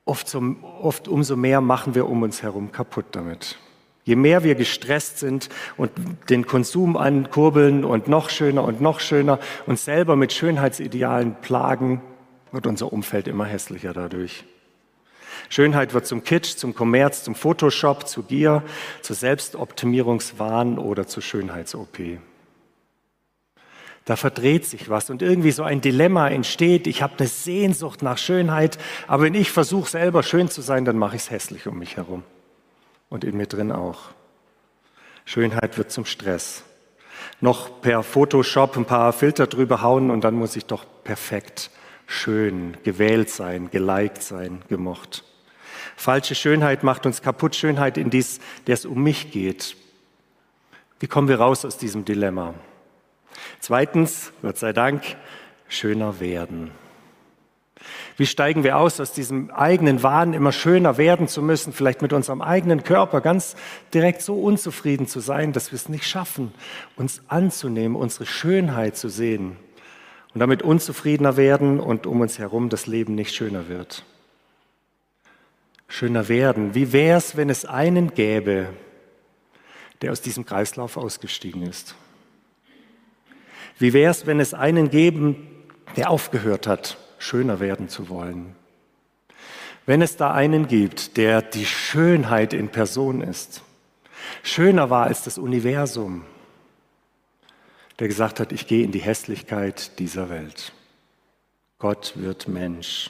oft, 0.06 0.30
so, 0.30 0.56
oft 0.84 1.08
umso 1.08 1.36
mehr 1.36 1.62
machen 1.62 1.96
wir 1.96 2.08
um 2.08 2.22
uns 2.22 2.44
herum 2.44 2.72
kaputt 2.72 3.06
damit. 3.14 3.58
Je 4.06 4.16
mehr 4.16 4.44
wir 4.44 4.56
gestresst 4.56 5.20
sind 5.20 5.50
und 5.78 5.92
den 6.30 6.46
Konsum 6.46 6.98
ankurbeln 6.98 7.86
und 7.86 8.08
noch 8.08 8.30
schöner 8.30 8.64
und 8.66 8.82
noch 8.82 9.00
schöner 9.00 9.40
uns 9.66 9.86
selber 9.86 10.16
mit 10.16 10.34
Schönheitsidealen 10.34 11.36
plagen, 11.42 12.02
wird 12.52 12.68
unser 12.68 12.92
Umfeld 12.92 13.28
immer 13.28 13.46
hässlicher 13.46 13.94
dadurch. 13.94 14.44
Schönheit 15.50 15.94
wird 15.94 16.06
zum 16.06 16.24
Kitsch, 16.24 16.58
zum 16.58 16.76
Kommerz, 16.76 17.24
zum 17.24 17.34
Photoshop, 17.34 18.08
zu 18.08 18.24
Gier, 18.24 18.64
zu 19.02 19.14
Selbstoptimierungswahn 19.14 20.78
oder 20.78 21.08
zu 21.08 21.22
Schönheits-OP. 21.22 22.20
Da 24.06 24.18
verdreht 24.18 24.66
sich 24.66 24.90
was 24.90 25.10
und 25.10 25.22
irgendwie 25.22 25.52
so 25.52 25.64
ein 25.64 25.80
Dilemma 25.80 26.28
entsteht. 26.28 26.88
Ich 26.88 27.02
habe 27.02 27.14
eine 27.18 27.28
Sehnsucht 27.28 28.02
nach 28.02 28.18
Schönheit, 28.18 28.78
aber 29.08 29.24
wenn 29.24 29.34
ich 29.34 29.50
versuche 29.50 29.90
selber 29.90 30.24
schön 30.24 30.50
zu 30.50 30.62
sein, 30.62 30.84
dann 30.84 30.98
mache 30.98 31.16
ich 31.16 31.22
es 31.24 31.32
hässlich 31.32 31.68
um 31.68 31.80
mich 31.80 31.96
herum 31.96 32.24
und 33.14 33.24
in 33.24 33.38
mir 33.38 33.46
drin 33.46 33.72
auch. 33.72 34.10
Schönheit 35.24 35.78
wird 35.78 35.92
zum 35.92 36.04
Stress. 36.04 36.64
Noch 37.42 37.80
per 37.80 38.02
Photoshop 38.02 38.76
ein 38.76 38.86
paar 38.86 39.14
Filter 39.14 39.46
drüber 39.46 39.84
hauen 39.84 40.10
und 40.10 40.24
dann 40.24 40.34
muss 40.34 40.56
ich 40.56 40.66
doch 40.66 40.84
perfekt, 41.04 41.70
schön, 42.08 42.76
gewählt 42.84 43.30
sein, 43.30 43.70
geliked 43.70 44.24
sein, 44.24 44.64
gemocht. 44.68 45.24
Falsche 45.96 46.34
Schönheit 46.34 46.82
macht 46.82 47.06
uns 47.06 47.22
kaputt, 47.22 47.56
Schönheit, 47.56 48.00
in 48.00 48.10
dies, 48.10 48.40
der 48.66 48.74
es 48.74 48.86
um 48.86 49.04
mich 49.04 49.32
geht. 49.32 49.76
Wie 51.00 51.08
kommen 51.08 51.28
wir 51.28 51.40
raus 51.40 51.66
aus 51.66 51.78
diesem 51.78 52.06
Dilemma? 52.06 52.56
Zweitens, 53.60 54.34
Gott 54.42 54.58
sei 54.58 54.74
Dank, 54.74 55.04
schöner 55.68 56.20
werden. 56.20 56.72
Wie 58.18 58.26
steigen 58.26 58.64
wir 58.64 58.78
aus 58.78 59.00
aus 59.00 59.12
diesem 59.12 59.50
eigenen 59.52 60.04
Wahn, 60.04 60.34
immer 60.34 60.52
schöner 60.52 60.98
werden 60.98 61.28
zu 61.28 61.42
müssen, 61.42 61.74
vielleicht 61.74 62.02
mit 62.02 62.14
unserem 62.14 62.42
eigenen 62.42 62.84
Körper 62.84 63.22
ganz 63.22 63.56
direkt 63.94 64.22
so 64.22 64.40
unzufrieden 64.40 65.08
zu 65.08 65.20
sein, 65.20 65.54
dass 65.54 65.72
wir 65.72 65.78
es 65.78 65.90
nicht 65.90 66.06
schaffen, 66.06 66.54
uns 66.96 67.22
anzunehmen, 67.28 67.96
unsere 67.96 68.26
Schönheit 68.26 68.98
zu 68.98 69.10
sehen 69.10 69.58
und 70.34 70.40
damit 70.40 70.62
unzufriedener 70.62 71.38
werden 71.38 71.80
und 71.80 72.08
um 72.08 72.22
uns 72.22 72.40
herum 72.40 72.70
das 72.70 72.88
Leben 72.88 73.16
nicht 73.16 73.34
schöner 73.36 73.68
wird. 73.68 74.06
Schöner 75.88 76.28
werden. 76.28 76.74
Wie 76.74 76.92
wäre 76.92 77.18
es, 77.18 77.38
wenn 77.38 77.50
es 77.50 77.66
einen 77.66 78.14
gäbe, 78.14 78.70
der 80.02 80.12
aus 80.12 80.22
diesem 80.22 80.46
Kreislauf 80.46 80.98
ausgestiegen 80.98 81.64
ist? 81.64 81.96
Wie 83.78 83.94
wäre 83.94 84.12
es, 84.12 84.26
wenn 84.26 84.40
es 84.40 84.54
einen 84.54 84.90
geben, 84.90 85.48
der 85.96 86.10
aufgehört 86.10 86.68
hat, 86.68 86.98
schöner 87.24 87.60
werden 87.60 87.88
zu 87.88 88.10
wollen? 88.10 88.56
Wenn 89.86 90.02
es 90.02 90.18
da 90.18 90.34
einen 90.34 90.68
gibt, 90.68 91.18
der 91.18 91.42
die 91.42 91.66
Schönheit 91.66 92.54
in 92.54 92.70
Person 92.70 93.22
ist, 93.22 93.64
schöner 94.44 94.90
war 94.90 95.08
als 95.08 95.24
das 95.24 95.38
Universum, 95.38 96.26
der 98.00 98.08
gesagt 98.08 98.40
hat, 98.40 98.52
ich 98.52 98.68
gehe 98.68 98.84
in 98.84 98.92
die 98.92 99.02
Hässlichkeit 99.02 100.00
dieser 100.00 100.30
Welt. 100.30 100.74
Gott 101.80 102.14
wird 102.16 102.48
Mensch. 102.48 103.10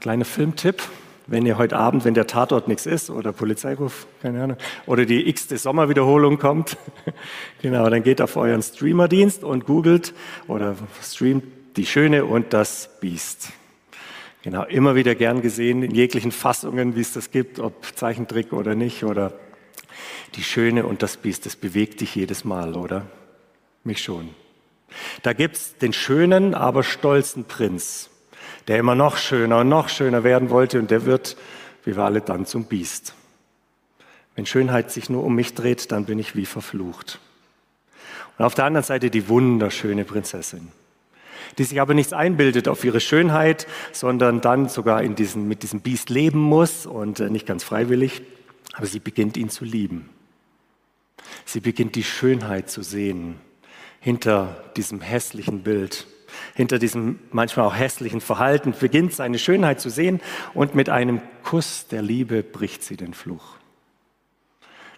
Kleiner 0.00 0.24
Filmtipp, 0.24 0.82
wenn 1.26 1.44
ihr 1.44 1.58
heute 1.58 1.76
Abend, 1.76 2.04
wenn 2.04 2.14
der 2.14 2.26
Tatort 2.26 2.68
nichts 2.68 2.86
ist 2.86 3.10
oder 3.10 3.32
Polizeiruf, 3.32 4.06
keine 4.22 4.42
Ahnung, 4.42 4.56
oder 4.86 5.04
die 5.04 5.28
x-te 5.28 5.58
Sommerwiederholung 5.58 6.38
kommt, 6.38 6.76
genau, 7.62 7.88
dann 7.90 8.02
geht 8.02 8.20
auf 8.20 8.36
euren 8.36 8.62
Streamerdienst 8.62 9.42
und 9.42 9.66
googelt 9.66 10.14
oder 10.46 10.76
streamt 11.02 11.44
die 11.76 11.86
Schöne 11.86 12.24
und 12.24 12.52
das 12.52 12.88
Biest. 13.00 13.52
Genau, 14.42 14.64
immer 14.64 14.94
wieder 14.94 15.14
gern 15.16 15.42
gesehen 15.42 15.82
in 15.82 15.90
jeglichen 15.92 16.30
Fassungen, 16.30 16.94
wie 16.94 17.00
es 17.00 17.12
das 17.12 17.32
gibt, 17.32 17.58
ob 17.58 17.84
Zeichentrick 17.96 18.52
oder 18.52 18.76
nicht, 18.76 19.02
oder 19.02 19.32
die 20.36 20.44
Schöne 20.44 20.86
und 20.86 21.02
das 21.02 21.16
Biest, 21.16 21.46
das 21.46 21.56
bewegt 21.56 22.00
dich 22.00 22.14
jedes 22.14 22.44
Mal, 22.44 22.76
oder? 22.76 23.06
Mich 23.82 24.02
schon. 24.02 24.30
Da 25.22 25.32
gibt's 25.32 25.76
den 25.78 25.92
schönen, 25.92 26.54
aber 26.54 26.84
stolzen 26.84 27.44
Prinz 27.44 28.10
der 28.68 28.78
immer 28.78 28.94
noch 28.94 29.16
schöner 29.16 29.58
und 29.58 29.68
noch 29.68 29.88
schöner 29.88 30.24
werden 30.24 30.50
wollte 30.50 30.78
und 30.78 30.90
der 30.90 31.04
wird, 31.04 31.36
wie 31.84 31.96
wir 31.96 32.04
alle, 32.04 32.20
dann 32.20 32.46
zum 32.46 32.64
Biest. 32.64 33.14
Wenn 34.34 34.46
Schönheit 34.46 34.90
sich 34.90 35.08
nur 35.08 35.24
um 35.24 35.34
mich 35.34 35.54
dreht, 35.54 35.92
dann 35.92 36.04
bin 36.04 36.18
ich 36.18 36.36
wie 36.36 36.46
verflucht. 36.46 37.20
Und 38.38 38.44
auf 38.44 38.54
der 38.54 38.66
anderen 38.66 38.84
Seite 38.84 39.08
die 39.08 39.28
wunderschöne 39.28 40.04
Prinzessin, 40.04 40.68
die 41.56 41.64
sich 41.64 41.80
aber 41.80 41.94
nichts 41.94 42.12
einbildet 42.12 42.68
auf 42.68 42.84
ihre 42.84 43.00
Schönheit, 43.00 43.66
sondern 43.92 44.40
dann 44.40 44.68
sogar 44.68 45.02
in 45.02 45.14
diesen, 45.14 45.48
mit 45.48 45.62
diesem 45.62 45.80
Biest 45.80 46.10
leben 46.10 46.40
muss 46.40 46.86
und 46.86 47.20
äh, 47.20 47.30
nicht 47.30 47.46
ganz 47.46 47.64
freiwillig, 47.64 48.22
aber 48.74 48.86
sie 48.86 49.00
beginnt 49.00 49.36
ihn 49.36 49.48
zu 49.48 49.64
lieben. 49.64 50.10
Sie 51.46 51.60
beginnt 51.60 51.94
die 51.94 52.04
Schönheit 52.04 52.68
zu 52.68 52.82
sehen 52.82 53.36
hinter 54.00 54.62
diesem 54.76 55.00
hässlichen 55.00 55.62
Bild 55.62 56.06
hinter 56.54 56.78
diesem 56.78 57.18
manchmal 57.30 57.66
auch 57.66 57.76
hässlichen 57.76 58.20
Verhalten, 58.20 58.74
beginnt 58.78 59.12
seine 59.12 59.38
Schönheit 59.38 59.80
zu 59.80 59.90
sehen 59.90 60.20
und 60.54 60.74
mit 60.74 60.88
einem 60.88 61.20
Kuss 61.42 61.86
der 61.88 62.02
Liebe 62.02 62.42
bricht 62.42 62.82
sie 62.82 62.96
den 62.96 63.14
Fluch. 63.14 63.56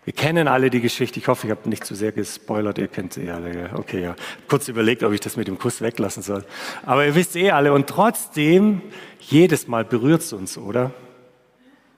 Wir 0.09 0.15
kennen 0.15 0.49
alle 0.49 0.71
die 0.71 0.81
Geschichte. 0.81 1.19
Ich 1.19 1.29
hoffe, 1.29 1.47
ich 1.47 1.51
habe 1.51 1.69
nicht 1.69 1.85
zu 1.85 1.95
sehr 1.95 2.13
gespoilert. 2.13 2.79
Ihr 2.79 2.89
kennt 2.89 3.13
sie 3.13 3.29
alle. 3.31 3.69
Okay, 3.75 4.03
ja. 4.03 4.17
Kurz 4.49 4.67
überlegt, 4.69 5.03
ob 5.03 5.13
ich 5.13 5.21
das 5.21 5.37
mit 5.37 5.49
dem 5.49 5.59
Kuss 5.59 5.83
weglassen 5.83 6.23
soll. 6.23 6.47
Aber 6.87 7.05
ihr 7.05 7.15
wisst 7.15 7.37
eh 7.37 7.51
alle. 7.51 7.75
Und 7.75 7.89
trotzdem, 7.89 8.81
jedes 9.21 9.69
Mal 9.69 9.85
berührt 9.85 10.23
es 10.23 10.33
uns, 10.33 10.57
oder? 10.57 10.93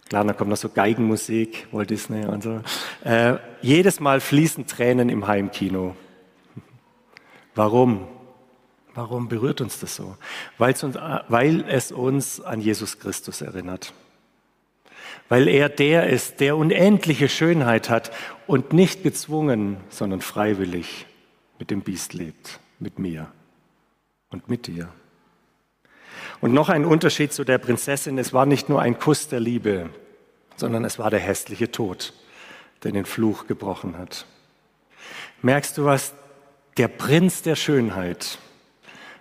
Klar, 0.08 0.24
dann 0.24 0.36
kommt 0.36 0.50
noch 0.50 0.56
so 0.56 0.68
Geigenmusik, 0.70 1.68
Walt 1.70 1.90
Disney 1.90 2.26
und 2.26 2.42
so. 2.42 2.60
Äh, 3.04 3.36
jedes 3.62 4.00
Mal 4.00 4.18
fließen 4.18 4.66
Tränen 4.66 5.08
im 5.08 5.28
Heimkino. 5.28 5.94
Warum? 7.54 8.08
Warum 9.00 9.28
berührt 9.28 9.62
uns 9.62 9.80
das 9.80 9.96
so? 9.96 10.18
Uns, 10.58 10.82
weil 11.28 11.64
es 11.66 11.90
uns 11.90 12.38
an 12.38 12.60
Jesus 12.60 12.98
Christus 12.98 13.40
erinnert. 13.40 13.94
Weil 15.30 15.48
er 15.48 15.70
der 15.70 16.10
ist, 16.10 16.40
der 16.40 16.54
unendliche 16.54 17.30
Schönheit 17.30 17.88
hat 17.88 18.12
und 18.46 18.74
nicht 18.74 19.02
gezwungen, 19.02 19.78
sondern 19.88 20.20
freiwillig 20.20 21.06
mit 21.58 21.70
dem 21.70 21.80
Biest 21.80 22.12
lebt, 22.12 22.60
mit 22.78 22.98
mir 22.98 23.32
und 24.28 24.50
mit 24.50 24.66
dir. 24.66 24.90
Und 26.42 26.52
noch 26.52 26.68
ein 26.68 26.84
Unterschied 26.84 27.32
zu 27.32 27.44
der 27.44 27.56
Prinzessin, 27.56 28.18
es 28.18 28.34
war 28.34 28.44
nicht 28.44 28.68
nur 28.68 28.82
ein 28.82 28.98
Kuss 28.98 29.28
der 29.28 29.40
Liebe, 29.40 29.88
sondern 30.56 30.84
es 30.84 30.98
war 30.98 31.08
der 31.08 31.20
hässliche 31.20 31.70
Tod, 31.70 32.12
der 32.82 32.92
den 32.92 33.06
Fluch 33.06 33.46
gebrochen 33.46 33.96
hat. 33.96 34.26
Merkst 35.40 35.78
du 35.78 35.86
was? 35.86 36.12
Der 36.76 36.88
Prinz 36.88 37.40
der 37.40 37.56
Schönheit, 37.56 38.38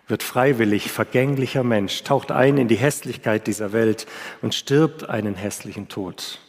wird 0.09 0.23
freiwillig 0.23 0.91
vergänglicher 0.91 1.63
Mensch, 1.63 2.03
taucht 2.03 2.31
ein 2.31 2.57
in 2.57 2.67
die 2.67 2.75
Hässlichkeit 2.75 3.47
dieser 3.47 3.71
Welt 3.71 4.07
und 4.41 4.55
stirbt 4.55 5.07
einen 5.07 5.35
hässlichen 5.35 5.87
Tod, 5.87 6.39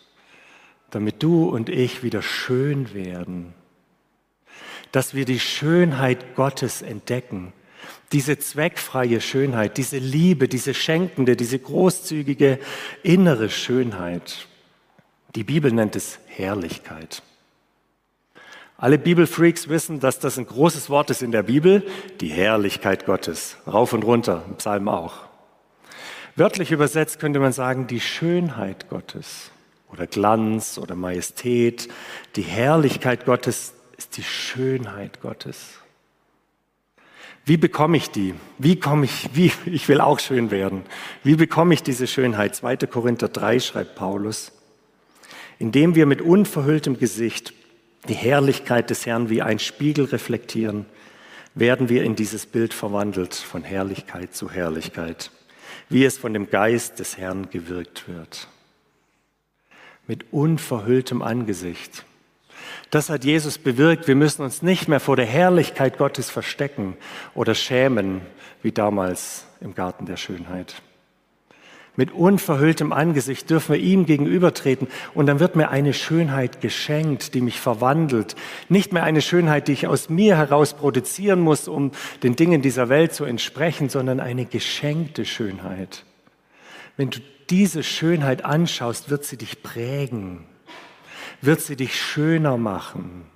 damit 0.90 1.22
du 1.22 1.48
und 1.48 1.68
ich 1.68 2.02
wieder 2.02 2.22
schön 2.22 2.92
werden, 2.94 3.54
dass 4.92 5.14
wir 5.14 5.26
die 5.26 5.38
Schönheit 5.38 6.34
Gottes 6.34 6.82
entdecken, 6.82 7.52
diese 8.12 8.38
zweckfreie 8.38 9.20
Schönheit, 9.20 9.76
diese 9.76 9.98
Liebe, 9.98 10.48
diese 10.48 10.74
schenkende, 10.74 11.36
diese 11.36 11.58
großzügige 11.58 12.58
innere 13.02 13.50
Schönheit. 13.50 14.48
Die 15.36 15.44
Bibel 15.44 15.70
nennt 15.70 15.94
es 15.94 16.18
Herrlichkeit. 16.26 17.22
Alle 18.80 18.96
Bibelfreaks 18.96 19.68
wissen, 19.68 20.00
dass 20.00 20.20
das 20.20 20.38
ein 20.38 20.46
großes 20.46 20.88
Wort 20.88 21.10
ist 21.10 21.20
in 21.20 21.32
der 21.32 21.42
Bibel, 21.42 21.86
die 22.22 22.28
Herrlichkeit 22.28 23.04
Gottes, 23.04 23.58
rauf 23.66 23.92
und 23.92 24.04
runter, 24.04 24.42
im 24.48 24.56
Psalm 24.56 24.88
auch. 24.88 25.16
Wörtlich 26.34 26.72
übersetzt 26.72 27.20
könnte 27.20 27.40
man 27.40 27.52
sagen, 27.52 27.86
die 27.88 28.00
Schönheit 28.00 28.88
Gottes 28.88 29.50
oder 29.92 30.06
Glanz 30.06 30.78
oder 30.78 30.94
Majestät, 30.94 31.88
die 32.36 32.42
Herrlichkeit 32.42 33.26
Gottes 33.26 33.74
ist 33.98 34.16
die 34.16 34.22
Schönheit 34.22 35.20
Gottes. 35.20 35.74
Wie 37.44 37.58
bekomme 37.58 37.98
ich 37.98 38.10
die? 38.10 38.32
Wie 38.56 38.80
komme 38.80 39.04
ich, 39.04 39.28
wie, 39.34 39.52
ich 39.66 39.90
will 39.90 40.00
auch 40.00 40.20
schön 40.20 40.50
werden. 40.50 40.84
Wie 41.22 41.36
bekomme 41.36 41.74
ich 41.74 41.82
diese 41.82 42.06
Schönheit? 42.06 42.56
2. 42.56 42.78
Korinther 42.86 43.28
3 43.28 43.60
schreibt 43.60 43.94
Paulus. 43.94 44.52
Indem 45.58 45.94
wir 45.94 46.06
mit 46.06 46.22
unverhülltem 46.22 46.98
Gesicht 46.98 47.52
die 48.08 48.14
Herrlichkeit 48.14 48.90
des 48.90 49.06
Herrn 49.06 49.28
wie 49.28 49.42
ein 49.42 49.58
Spiegel 49.58 50.06
reflektieren, 50.06 50.86
werden 51.54 51.88
wir 51.88 52.04
in 52.04 52.16
dieses 52.16 52.46
Bild 52.46 52.72
verwandelt 52.72 53.34
von 53.34 53.64
Herrlichkeit 53.64 54.34
zu 54.34 54.50
Herrlichkeit, 54.50 55.30
wie 55.88 56.04
es 56.04 56.16
von 56.16 56.32
dem 56.32 56.48
Geist 56.48 56.98
des 56.98 57.18
Herrn 57.18 57.50
gewirkt 57.50 58.08
wird. 58.08 58.48
Mit 60.06 60.32
unverhülltem 60.32 61.22
Angesicht. 61.22 62.04
Das 62.90 63.10
hat 63.10 63.24
Jesus 63.24 63.58
bewirkt. 63.58 64.08
Wir 64.08 64.16
müssen 64.16 64.42
uns 64.42 64.62
nicht 64.62 64.88
mehr 64.88 65.00
vor 65.00 65.16
der 65.16 65.26
Herrlichkeit 65.26 65.98
Gottes 65.98 66.30
verstecken 66.30 66.96
oder 67.34 67.54
schämen, 67.54 68.22
wie 68.62 68.72
damals 68.72 69.46
im 69.60 69.74
Garten 69.74 70.06
der 70.06 70.16
Schönheit. 70.16 70.82
Mit 72.00 72.12
unverhülltem 72.12 72.94
Angesicht 72.94 73.50
dürfen 73.50 73.74
wir 73.74 73.78
ihm 73.78 74.06
gegenübertreten 74.06 74.88
und 75.12 75.26
dann 75.26 75.38
wird 75.38 75.54
mir 75.54 75.68
eine 75.68 75.92
Schönheit 75.92 76.62
geschenkt, 76.62 77.34
die 77.34 77.42
mich 77.42 77.60
verwandelt. 77.60 78.36
Nicht 78.70 78.94
mehr 78.94 79.04
eine 79.04 79.20
Schönheit, 79.20 79.68
die 79.68 79.72
ich 79.72 79.86
aus 79.86 80.08
mir 80.08 80.38
heraus 80.38 80.72
produzieren 80.72 81.40
muss, 81.40 81.68
um 81.68 81.90
den 82.22 82.36
Dingen 82.36 82.62
dieser 82.62 82.88
Welt 82.88 83.12
zu 83.12 83.26
entsprechen, 83.26 83.90
sondern 83.90 84.18
eine 84.18 84.46
geschenkte 84.46 85.26
Schönheit. 85.26 86.06
Wenn 86.96 87.10
du 87.10 87.20
diese 87.50 87.82
Schönheit 87.82 88.46
anschaust, 88.46 89.10
wird 89.10 89.26
sie 89.26 89.36
dich 89.36 89.62
prägen, 89.62 90.46
wird 91.42 91.60
sie 91.60 91.76
dich 91.76 92.00
schöner 92.00 92.56
machen 92.56 93.26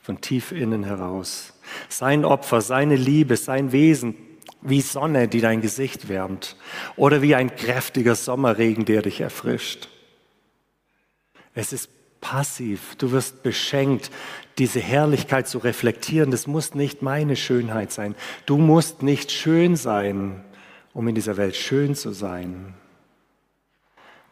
von 0.00 0.20
tief 0.20 0.52
innen 0.52 0.84
heraus. 0.84 1.54
Sein 1.88 2.24
Opfer, 2.24 2.60
seine 2.60 2.94
Liebe, 2.94 3.36
sein 3.36 3.72
Wesen, 3.72 4.14
wie 4.62 4.80
Sonne, 4.80 5.28
die 5.28 5.40
dein 5.40 5.60
Gesicht 5.60 6.08
wärmt 6.08 6.56
oder 6.96 7.20
wie 7.20 7.34
ein 7.34 7.54
kräftiger 7.54 8.14
Sommerregen, 8.14 8.84
der 8.84 9.02
dich 9.02 9.20
erfrischt. 9.20 9.88
Es 11.54 11.72
ist 11.72 11.90
passiv, 12.20 12.94
du 12.96 13.12
wirst 13.12 13.42
beschenkt, 13.42 14.10
diese 14.58 14.80
Herrlichkeit 14.80 15.48
zu 15.48 15.58
reflektieren. 15.58 16.30
Das 16.30 16.46
muss 16.46 16.74
nicht 16.74 17.02
meine 17.02 17.36
Schönheit 17.36 17.92
sein. 17.92 18.14
Du 18.46 18.56
musst 18.56 19.02
nicht 19.02 19.32
schön 19.32 19.76
sein, 19.76 20.42
um 20.94 21.08
in 21.08 21.14
dieser 21.14 21.36
Welt 21.36 21.56
schön 21.56 21.94
zu 21.94 22.12
sein. 22.12 22.74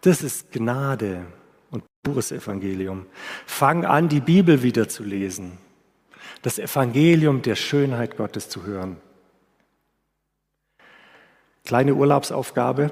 Das 0.02 0.22
ist 0.22 0.52
Gnade 0.52 1.26
und 1.70 1.84
pures 2.02 2.32
Evangelium. 2.32 3.06
Fang 3.44 3.84
an, 3.84 4.08
die 4.08 4.20
Bibel 4.20 4.62
wieder 4.62 4.88
zu 4.88 5.02
lesen, 5.02 5.58
das 6.42 6.58
Evangelium 6.58 7.42
der 7.42 7.56
Schönheit 7.56 8.16
Gottes 8.16 8.48
zu 8.48 8.64
hören. 8.64 8.96
Kleine 11.64 11.94
Urlaubsaufgabe, 11.94 12.90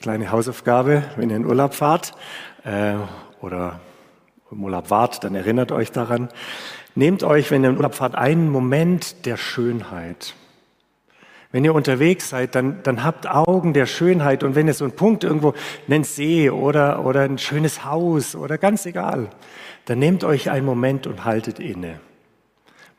kleine 0.00 0.30
Hausaufgabe, 0.30 1.04
wenn 1.16 1.30
ihr 1.30 1.36
in 1.36 1.46
Urlaub 1.46 1.74
fahrt 1.74 2.12
äh, 2.64 2.94
oder 3.40 3.80
im 4.50 4.64
Urlaub 4.64 4.90
wart, 4.90 5.24
dann 5.24 5.34
erinnert 5.34 5.72
euch 5.72 5.92
daran. 5.92 6.28
Nehmt 6.94 7.22
euch, 7.22 7.50
wenn 7.50 7.64
ihr 7.64 7.70
in 7.70 7.76
Urlaub 7.76 7.94
fahrt, 7.94 8.14
einen 8.14 8.50
Moment 8.50 9.24
der 9.24 9.36
Schönheit. 9.36 10.34
Wenn 11.50 11.64
ihr 11.64 11.74
unterwegs 11.74 12.28
seid, 12.28 12.54
dann, 12.54 12.82
dann 12.82 13.04
habt 13.04 13.26
Augen 13.26 13.72
der 13.72 13.86
Schönheit 13.86 14.42
und 14.42 14.54
wenn 14.54 14.66
ihr 14.66 14.74
so 14.74 14.84
einen 14.84 14.96
Punkt 14.96 15.24
irgendwo, 15.24 15.54
nennt 15.86 16.06
See 16.06 16.50
oder, 16.50 17.06
oder 17.06 17.22
ein 17.22 17.38
schönes 17.38 17.84
Haus 17.84 18.34
oder 18.34 18.58
ganz 18.58 18.84
egal, 18.84 19.30
dann 19.86 19.98
nehmt 19.98 20.24
euch 20.24 20.50
einen 20.50 20.66
Moment 20.66 21.06
und 21.06 21.24
haltet 21.24 21.58
inne. 21.58 22.00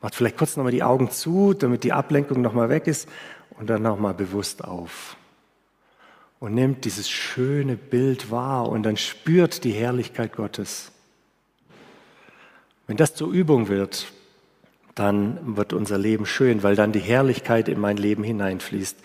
Macht 0.02 0.16
vielleicht 0.16 0.38
kurz 0.38 0.56
nochmal 0.56 0.72
die 0.72 0.82
Augen 0.82 1.10
zu, 1.10 1.54
damit 1.54 1.84
die 1.84 1.92
Ablenkung 1.92 2.40
nochmal 2.40 2.70
weg 2.70 2.86
ist 2.86 3.08
und 3.60 3.68
dann 3.68 3.82
nochmal 3.82 4.14
bewusst 4.14 4.64
auf. 4.64 5.16
Und 6.38 6.54
nimmt 6.54 6.86
dieses 6.86 7.10
schöne 7.10 7.76
Bild 7.76 8.30
wahr 8.30 8.68
und 8.70 8.82
dann 8.82 8.96
spürt 8.96 9.62
die 9.64 9.72
Herrlichkeit 9.72 10.34
Gottes. 10.34 10.90
Wenn 12.86 12.96
das 12.96 13.14
zur 13.14 13.30
Übung 13.30 13.68
wird, 13.68 14.10
dann 14.94 15.56
wird 15.56 15.74
unser 15.74 15.98
Leben 15.98 16.24
schön, 16.24 16.62
weil 16.62 16.74
dann 16.74 16.92
die 16.92 17.00
Herrlichkeit 17.00 17.68
in 17.68 17.78
mein 17.78 17.98
Leben 17.98 18.24
hineinfließt. 18.24 18.96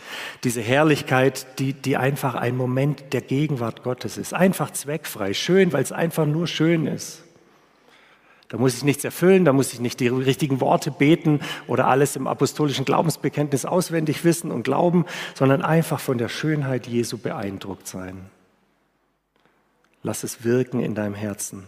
Diese 0.45 0.61
Herrlichkeit, 0.61 1.59
die, 1.59 1.73
die 1.73 1.97
einfach 1.97 2.35
ein 2.35 2.55
Moment 2.55 3.11
der 3.11 3.21
Gegenwart 3.21 3.83
Gottes 3.83 4.17
ist. 4.17 4.33
Einfach 4.33 4.71
zweckfrei. 4.71 5.33
Schön, 5.33 5.73
weil 5.73 5.83
es 5.83 5.91
einfach 5.91 6.25
nur 6.25 6.47
schön 6.47 6.87
ist. 6.87 7.24
Da 8.49 8.57
muss 8.57 8.75
ich 8.75 8.83
nichts 8.83 9.03
erfüllen, 9.03 9.43
da 9.43 9.53
muss 9.53 9.73
ich 9.73 9.79
nicht 9.79 9.99
die 9.99 10.07
richtigen 10.07 10.61
Worte 10.61 10.91
beten 10.91 11.39
oder 11.67 11.87
alles 11.87 12.15
im 12.15 12.27
apostolischen 12.27 12.85
Glaubensbekenntnis 12.85 13.65
auswendig 13.65 14.23
wissen 14.23 14.51
und 14.51 14.63
glauben, 14.63 15.05
sondern 15.33 15.63
einfach 15.63 15.99
von 15.99 16.17
der 16.17 16.29
Schönheit 16.29 16.85
Jesu 16.85 17.17
beeindruckt 17.17 17.87
sein. 17.87 18.29
Lass 20.03 20.23
es 20.23 20.43
wirken 20.43 20.79
in 20.79 20.93
deinem 20.93 21.15
Herzen. 21.15 21.63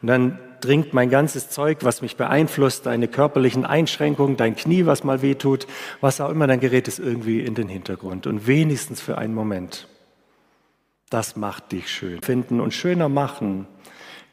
Und 0.00 0.08
dann 0.08 0.38
dringt 0.60 0.92
mein 0.92 1.10
ganzes 1.10 1.50
Zeug, 1.50 1.78
was 1.82 2.02
mich 2.02 2.16
beeinflusst, 2.16 2.86
deine 2.86 3.08
körperlichen 3.08 3.64
Einschränkungen, 3.64 4.36
dein 4.36 4.54
Knie, 4.54 4.86
was 4.86 5.02
mal 5.02 5.22
wehtut, 5.22 5.66
was 6.00 6.20
auch 6.20 6.30
immer, 6.30 6.46
dann 6.46 6.60
gerät 6.60 6.86
es 6.86 7.00
irgendwie 7.00 7.40
in 7.40 7.54
den 7.54 7.68
Hintergrund. 7.68 8.26
Und 8.28 8.46
wenigstens 8.46 9.00
für 9.00 9.18
einen 9.18 9.34
Moment. 9.34 9.88
Das 11.10 11.36
macht 11.36 11.72
dich 11.72 11.88
schön. 11.88 12.22
Finden 12.22 12.60
und 12.60 12.74
schöner 12.74 13.08
machen 13.08 13.66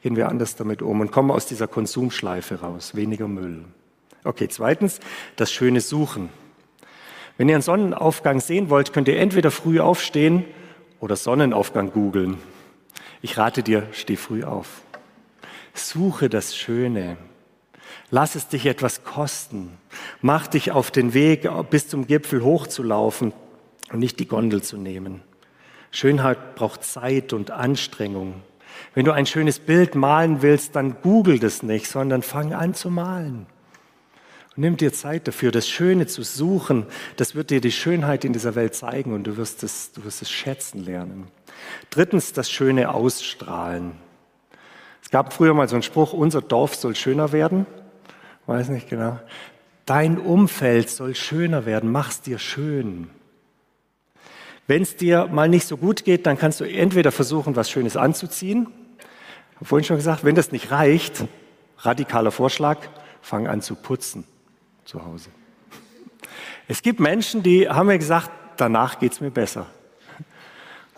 gehen 0.04 0.16
wir 0.16 0.28
anders 0.28 0.54
damit 0.54 0.82
um 0.82 1.00
und 1.00 1.10
kommen 1.10 1.30
aus 1.30 1.46
dieser 1.46 1.66
Konsumschleife 1.66 2.60
raus. 2.60 2.94
Weniger 2.94 3.26
Müll. 3.26 3.64
Okay, 4.22 4.48
zweitens, 4.50 5.00
das 5.36 5.50
schöne 5.50 5.80
Suchen. 5.80 6.28
Wenn 7.38 7.48
ihr 7.48 7.54
einen 7.54 7.62
Sonnenaufgang 7.62 8.40
sehen 8.40 8.68
wollt, 8.68 8.92
könnt 8.92 9.08
ihr 9.08 9.18
entweder 9.18 9.50
früh 9.50 9.80
aufstehen 9.80 10.44
oder 11.00 11.16
Sonnenaufgang 11.16 11.90
googeln. 11.90 12.36
Ich 13.22 13.38
rate 13.38 13.62
dir, 13.62 13.86
steh 13.92 14.16
früh 14.16 14.44
auf. 14.44 14.82
Suche 15.72 16.28
das 16.28 16.54
Schöne. 16.54 17.16
Lass 18.10 18.34
es 18.34 18.46
dich 18.48 18.66
etwas 18.66 19.04
kosten. 19.04 19.70
Mach 20.20 20.48
dich 20.48 20.70
auf 20.70 20.90
den 20.90 21.14
Weg, 21.14 21.48
bis 21.70 21.88
zum 21.88 22.06
Gipfel 22.06 22.44
hochzulaufen 22.44 23.32
und 23.90 24.00
nicht 24.00 24.20
die 24.20 24.28
Gondel 24.28 24.62
zu 24.62 24.76
nehmen. 24.76 25.22
Schönheit 25.92 26.56
braucht 26.56 26.84
Zeit 26.84 27.32
und 27.32 27.50
Anstrengung. 27.50 28.42
Wenn 28.94 29.04
du 29.04 29.12
ein 29.12 29.26
schönes 29.26 29.58
Bild 29.58 29.94
malen 29.94 30.42
willst, 30.42 30.76
dann 30.76 30.96
google 31.02 31.38
das 31.38 31.62
nicht, 31.62 31.88
sondern 31.88 32.22
fang 32.22 32.52
an 32.52 32.74
zu 32.74 32.90
malen. 32.90 33.46
Und 34.56 34.62
nimm 34.62 34.76
dir 34.76 34.92
Zeit 34.92 35.26
dafür, 35.26 35.50
das 35.50 35.68
Schöne 35.68 36.06
zu 36.06 36.22
suchen. 36.22 36.86
Das 37.16 37.34
wird 37.34 37.50
dir 37.50 37.60
die 37.60 37.72
Schönheit 37.72 38.24
in 38.24 38.32
dieser 38.32 38.54
Welt 38.54 38.74
zeigen 38.74 39.12
und 39.12 39.24
du 39.24 39.36
wirst 39.36 39.62
es, 39.62 39.92
du 39.92 40.04
wirst 40.04 40.22
es 40.22 40.30
schätzen 40.30 40.84
lernen. 40.84 41.28
Drittens, 41.90 42.32
das 42.32 42.50
Schöne 42.50 42.92
ausstrahlen. 42.92 43.92
Es 45.02 45.10
gab 45.10 45.32
früher 45.32 45.54
mal 45.54 45.68
so 45.68 45.76
einen 45.76 45.82
Spruch, 45.82 46.12
unser 46.12 46.40
Dorf 46.40 46.76
soll 46.76 46.94
schöner 46.94 47.32
werden. 47.32 47.66
Weiß 48.46 48.68
nicht 48.68 48.88
genau. 48.88 49.18
Dein 49.86 50.18
Umfeld 50.18 50.88
soll 50.88 51.14
schöner 51.14 51.66
werden. 51.66 51.90
Mach's 51.90 52.20
dir 52.20 52.38
schön. 52.38 53.10
Wenn 54.66 54.82
es 54.82 54.96
dir 54.96 55.26
mal 55.26 55.48
nicht 55.48 55.66
so 55.66 55.76
gut 55.76 56.04
geht, 56.04 56.26
dann 56.26 56.38
kannst 56.38 56.60
du 56.60 56.64
entweder 56.64 57.12
versuchen, 57.12 57.54
was 57.56 57.70
Schönes 57.70 57.96
anzuziehen. 57.96 58.68
Ich 59.50 59.56
habe 59.56 59.66
vorhin 59.66 59.84
schon 59.84 59.96
gesagt, 59.96 60.24
wenn 60.24 60.34
das 60.34 60.52
nicht 60.52 60.70
reicht, 60.70 61.24
radikaler 61.78 62.30
Vorschlag, 62.30 62.78
fang 63.20 63.46
an 63.46 63.60
zu 63.60 63.74
putzen 63.74 64.24
zu 64.84 65.04
Hause. 65.04 65.30
Es 66.66 66.82
gibt 66.82 66.98
Menschen, 66.98 67.42
die 67.42 67.68
haben 67.68 67.88
mir 67.88 67.98
gesagt, 67.98 68.30
danach 68.56 68.98
geht 68.98 69.12
es 69.12 69.20
mir 69.20 69.30
besser. 69.30 69.66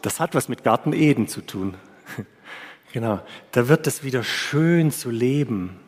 Das 0.02 0.20
hat 0.20 0.34
was 0.34 0.48
mit 0.48 0.62
Garten 0.62 0.92
Eden 0.92 1.28
zu 1.28 1.40
tun. 1.40 1.74
Genau, 2.92 3.20
da 3.50 3.68
wird 3.68 3.86
es 3.86 4.04
wieder 4.04 4.22
schön 4.22 4.90
zu 4.90 5.10
leben. 5.10 5.78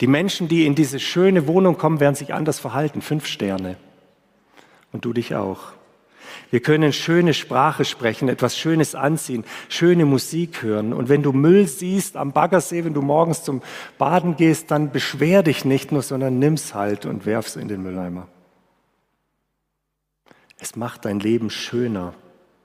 Die 0.00 0.08
Menschen, 0.08 0.48
die 0.48 0.66
in 0.66 0.74
diese 0.74 0.98
schöne 0.98 1.46
Wohnung 1.46 1.78
kommen, 1.78 2.00
werden 2.00 2.16
sich 2.16 2.34
anders 2.34 2.58
verhalten. 2.58 3.02
Fünf 3.02 3.26
Sterne. 3.26 3.76
Und 4.90 5.04
du 5.04 5.12
dich 5.12 5.36
auch. 5.36 5.74
Wir 6.50 6.60
können 6.60 6.92
schöne 6.92 7.34
Sprache 7.34 7.84
sprechen, 7.84 8.28
etwas 8.28 8.56
Schönes 8.56 8.94
anziehen, 8.94 9.44
schöne 9.68 10.04
Musik 10.04 10.62
hören. 10.62 10.92
Und 10.92 11.08
wenn 11.08 11.22
du 11.22 11.32
Müll 11.32 11.66
siehst 11.66 12.16
am 12.16 12.32
Baggersee, 12.32 12.84
wenn 12.84 12.94
du 12.94 13.02
morgens 13.02 13.42
zum 13.42 13.62
Baden 13.98 14.36
gehst, 14.36 14.70
dann 14.70 14.90
beschwer 14.90 15.42
dich 15.42 15.64
nicht 15.64 15.92
nur, 15.92 16.02
sondern 16.02 16.38
nimm's 16.38 16.74
halt 16.74 17.06
und 17.06 17.26
werf's 17.26 17.56
in 17.56 17.68
den 17.68 17.82
Mülleimer. 17.82 18.28
Es 20.58 20.76
macht 20.76 21.04
dein 21.04 21.20
Leben 21.20 21.50
schöner. 21.50 22.14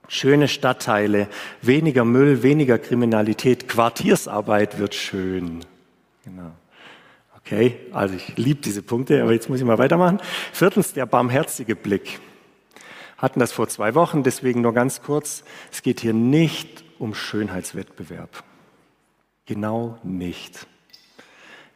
Schöne 0.08 0.48
Stadtteile, 0.48 1.28
weniger 1.62 2.04
Müll, 2.04 2.42
weniger 2.42 2.78
Kriminalität, 2.78 3.68
Quartiersarbeit 3.68 4.78
wird 4.78 4.94
schön. 4.94 5.60
Genau. 6.24 6.50
Okay, 7.44 7.76
also 7.92 8.14
ich 8.14 8.36
liebe 8.36 8.60
diese 8.60 8.82
Punkte, 8.82 9.22
aber 9.22 9.32
jetzt 9.32 9.48
muss 9.48 9.58
ich 9.58 9.64
mal 9.64 9.78
weitermachen. 9.78 10.20
Viertens, 10.52 10.92
der 10.92 11.06
barmherzige 11.06 11.74
Blick 11.74 12.20
hatten 13.20 13.38
das 13.38 13.52
vor 13.52 13.68
zwei 13.68 13.94
Wochen, 13.94 14.22
deswegen 14.22 14.62
nur 14.62 14.72
ganz 14.72 15.02
kurz. 15.02 15.44
Es 15.70 15.82
geht 15.82 16.00
hier 16.00 16.14
nicht 16.14 16.84
um 16.98 17.14
Schönheitswettbewerb. 17.14 18.42
Genau 19.44 19.98
nicht. 20.02 20.66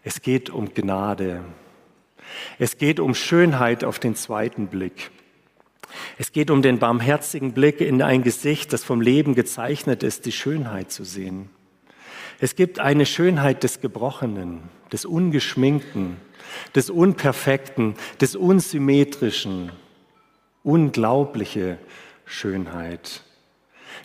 Es 0.03 0.23
geht 0.23 0.49
um 0.49 0.73
Gnade. 0.73 1.45
Es 2.59 2.79
geht 2.79 2.99
um 2.99 3.15
Schönheit 3.15 3.85
auf 3.85 3.99
den 3.99 4.17
zweiten 4.17 4.69
Blick. 4.69 5.11
Es 6.19 6.33
geht 6.33 6.51
um 6.51 6.63
den 6.63 6.79
barmherzigen 6.79 7.53
Blick 7.53 7.81
in 7.81 8.01
ein 8.03 8.23
Gesicht, 8.23 8.73
das 8.73 8.83
vom 8.83 9.01
Leben 9.01 9.35
gezeichnet 9.35 10.03
ist, 10.03 10.25
die 10.27 10.33
Schönheit 10.33 10.91
zu 10.91 11.05
sehen. 11.05 11.51
Es 12.41 12.57
gibt 12.57 12.81
eine 12.81 13.07
Schönheit 13.07 13.63
des 13.63 13.81
Gebrochenen, 13.81 14.63
des 14.93 15.05
Ungeschminkten, 15.05 16.17
des 16.75 16.91
Unperfekten, 16.91 17.95
des 18.21 18.35
Unsymmetrischen, 18.35 19.71
unglaubliche 20.65 21.79
Schönheit. 22.25 23.23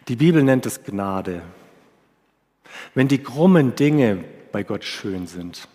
Die 0.08 0.16
Bibel 0.16 0.44
nennt 0.44 0.68
es 0.68 0.84
Gnade. 0.84 1.42
Wenn 2.94 3.08
die 3.08 3.24
krummen 3.24 3.76
Dinge 3.76 4.24
bei 4.52 4.62
Gott 4.64 4.84
schön 4.84 5.26
sind, 5.26 5.68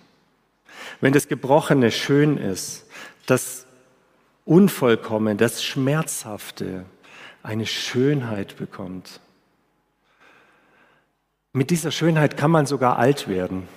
wenn 1.01 1.13
das 1.13 1.27
Gebrochene 1.27 1.91
schön 1.91 2.37
ist, 2.37 2.87
das 3.27 3.67
Unvollkommene, 4.45 5.37
das 5.37 5.65
Schmerzhafte 5.65 6.85
eine 7.43 7.67
Schönheit 7.67 8.57
bekommt, 8.57 9.21
Mit 11.57 11.71
dieser 11.71 11.93
Schönheit 11.93 12.37
kann 12.37 12.51
man 12.51 12.67
sogar 12.67 12.99
alt 12.99 13.29
werden. 13.29 13.69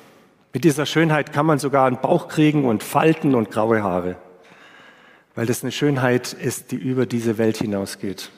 Mit 0.51 0.63
dieser 0.63 0.87
Schönheit 0.87 1.31
kann 1.31 1.45
man 1.45 1.59
sogar 1.59 1.85
einen 1.85 2.01
Bauch 2.01 2.27
kriegen 2.27 2.65
und 2.65 2.81
Falten 2.81 3.35
und 3.35 3.51
graue 3.51 3.83
Haare. 3.83 4.15
Weil 5.37 5.45
das 5.45 5.61
eine 5.61 5.71
Schönheit 5.71 6.33
ist, 6.33 6.71
die 6.71 6.77
über 6.77 7.05
diese 7.05 7.37
Welt 7.37 7.57
hinausgeht. 7.57 8.31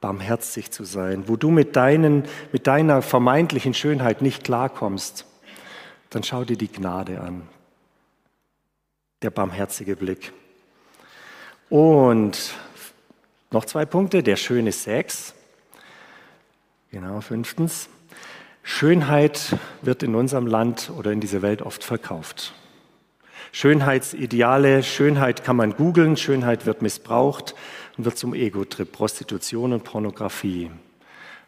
Barmherzig 0.00 0.70
zu 0.70 0.84
sein. 0.84 1.24
Wo 1.26 1.34
du 1.34 1.50
mit, 1.50 1.74
deinen, 1.74 2.28
mit 2.52 2.68
deiner 2.68 3.02
vermeintlichen 3.02 3.74
Schönheit 3.74 4.22
nicht 4.22 4.44
klarkommst, 4.44 5.26
dann 6.10 6.22
schau 6.22 6.44
dir 6.44 6.56
die 6.56 6.70
Gnade 6.70 7.20
an. 7.20 7.42
Der 9.22 9.30
barmherzige 9.30 9.96
Blick. 9.96 10.32
Und 11.70 12.54
noch 13.50 13.64
zwei 13.64 13.84
Punkte. 13.84 14.22
Der 14.22 14.36
schöne 14.36 14.70
Sex. 14.70 15.34
Genau, 16.92 17.20
fünftens. 17.20 17.88
Schönheit 18.62 19.56
wird 19.82 20.04
in 20.04 20.14
unserem 20.14 20.46
Land 20.46 20.92
oder 20.96 21.10
in 21.10 21.18
dieser 21.18 21.42
Welt 21.42 21.62
oft 21.62 21.82
verkauft. 21.82 22.54
Schönheitsideale, 23.52 24.82
Schönheit 24.82 25.44
kann 25.44 25.56
man 25.56 25.76
googeln, 25.76 26.16
Schönheit 26.16 26.66
wird 26.66 26.82
missbraucht 26.82 27.54
und 27.96 28.04
wird 28.04 28.16
zum 28.16 28.34
Ego-Trip, 28.34 28.90
Prostitution 28.90 29.72
und 29.72 29.84
Pornografie. 29.84 30.70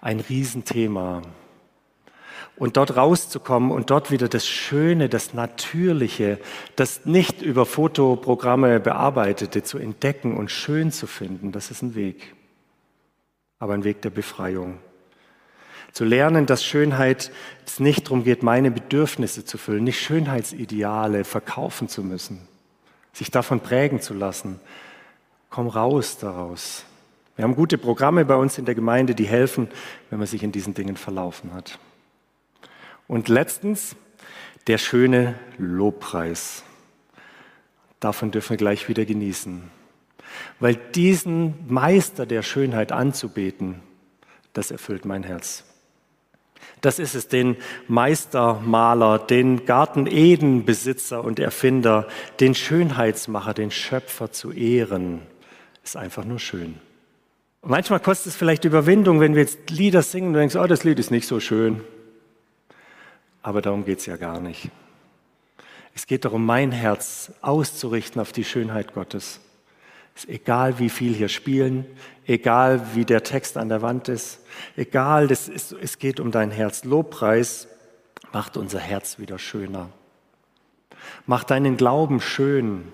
Ein 0.00 0.20
Riesenthema. 0.20 1.22
Und 2.56 2.76
dort 2.76 2.96
rauszukommen 2.96 3.70
und 3.70 3.90
dort 3.90 4.10
wieder 4.10 4.28
das 4.28 4.46
Schöne, 4.46 5.08
das 5.08 5.32
Natürliche, 5.32 6.38
das 6.76 7.06
nicht 7.06 7.40
über 7.40 7.64
Fotoprogramme 7.64 8.78
bearbeitete 8.78 9.62
zu 9.62 9.78
entdecken 9.78 10.36
und 10.36 10.50
schön 10.50 10.92
zu 10.92 11.06
finden, 11.06 11.52
das 11.52 11.70
ist 11.70 11.82
ein 11.82 11.94
Weg. 11.94 12.34
Aber 13.58 13.74
ein 13.74 13.84
Weg 13.84 14.02
der 14.02 14.10
Befreiung. 14.10 14.78
Zu 15.92 16.04
lernen, 16.04 16.46
dass 16.46 16.64
Schönheit 16.64 17.30
es 17.66 17.78
nicht 17.78 18.06
darum 18.06 18.24
geht, 18.24 18.42
meine 18.42 18.70
Bedürfnisse 18.70 19.44
zu 19.44 19.58
füllen, 19.58 19.84
nicht 19.84 20.00
Schönheitsideale 20.00 21.24
verkaufen 21.24 21.88
zu 21.88 22.02
müssen, 22.02 22.48
sich 23.12 23.30
davon 23.30 23.60
prägen 23.60 24.00
zu 24.00 24.14
lassen. 24.14 24.58
Komm 25.50 25.68
raus 25.68 26.16
daraus. 26.18 26.84
Wir 27.36 27.44
haben 27.44 27.54
gute 27.54 27.76
Programme 27.76 28.24
bei 28.24 28.34
uns 28.34 28.56
in 28.56 28.64
der 28.64 28.74
Gemeinde, 28.74 29.14
die 29.14 29.26
helfen, 29.26 29.68
wenn 30.08 30.18
man 30.18 30.28
sich 30.28 30.42
in 30.42 30.52
diesen 30.52 30.74
Dingen 30.74 30.96
verlaufen 30.96 31.52
hat. 31.52 31.78
Und 33.06 33.28
letztens 33.28 33.96
der 34.66 34.78
schöne 34.78 35.34
Lobpreis. 35.58 36.62
Davon 38.00 38.30
dürfen 38.30 38.50
wir 38.50 38.56
gleich 38.56 38.88
wieder 38.88 39.04
genießen. 39.04 39.70
Weil 40.60 40.76
diesen 40.76 41.54
Meister 41.68 42.26
der 42.26 42.42
Schönheit 42.42 42.92
anzubeten, 42.92 43.80
das 44.52 44.70
erfüllt 44.70 45.04
mein 45.04 45.22
Herz. 45.22 45.64
Das 46.80 46.98
ist 46.98 47.14
es, 47.14 47.28
den 47.28 47.56
Meistermaler, 47.88 49.18
den 49.18 49.66
Garten 49.66 50.06
Eden 50.06 50.64
Besitzer 50.64 51.22
und 51.22 51.38
Erfinder, 51.38 52.08
den 52.40 52.54
Schönheitsmacher, 52.54 53.54
den 53.54 53.70
Schöpfer 53.70 54.32
zu 54.32 54.52
ehren. 54.52 55.22
Ist 55.84 55.96
einfach 55.96 56.24
nur 56.24 56.38
schön. 56.38 56.76
manchmal 57.62 58.00
kostet 58.00 58.32
es 58.32 58.36
vielleicht 58.36 58.64
Überwindung, 58.64 59.20
wenn 59.20 59.34
wir 59.34 59.42
jetzt 59.42 59.70
Lieder 59.70 60.02
singen 60.02 60.28
und 60.28 60.34
denkst, 60.34 60.56
oh, 60.56 60.66
das 60.66 60.84
Lied 60.84 60.98
ist 60.98 61.10
nicht 61.10 61.28
so 61.28 61.38
schön. 61.38 61.82
Aber 63.42 63.62
darum 63.62 63.84
geht 63.84 63.98
es 64.00 64.06
ja 64.06 64.16
gar 64.16 64.40
nicht. 64.40 64.70
Es 65.94 66.06
geht 66.06 66.24
darum, 66.24 66.44
mein 66.46 66.72
Herz 66.72 67.32
auszurichten 67.42 68.20
auf 68.20 68.32
die 68.32 68.44
Schönheit 68.44 68.94
Gottes. 68.94 69.40
Ist 70.14 70.28
egal, 70.28 70.78
wie 70.78 70.88
viel 70.88 71.14
hier 71.14 71.28
spielen, 71.28 71.86
egal, 72.26 72.94
wie 72.94 73.04
der 73.04 73.22
Text 73.22 73.56
an 73.56 73.68
der 73.68 73.82
Wand 73.82 74.08
ist, 74.08 74.40
egal, 74.76 75.30
ist, 75.30 75.48
es 75.48 75.98
geht 75.98 76.20
um 76.20 76.30
dein 76.30 76.50
Herz. 76.50 76.84
Lobpreis 76.84 77.68
macht 78.32 78.56
unser 78.56 78.78
Herz 78.78 79.18
wieder 79.18 79.38
schöner. 79.38 79.90
Macht 81.26 81.50
deinen 81.50 81.76
Glauben 81.76 82.20
schön. 82.20 82.92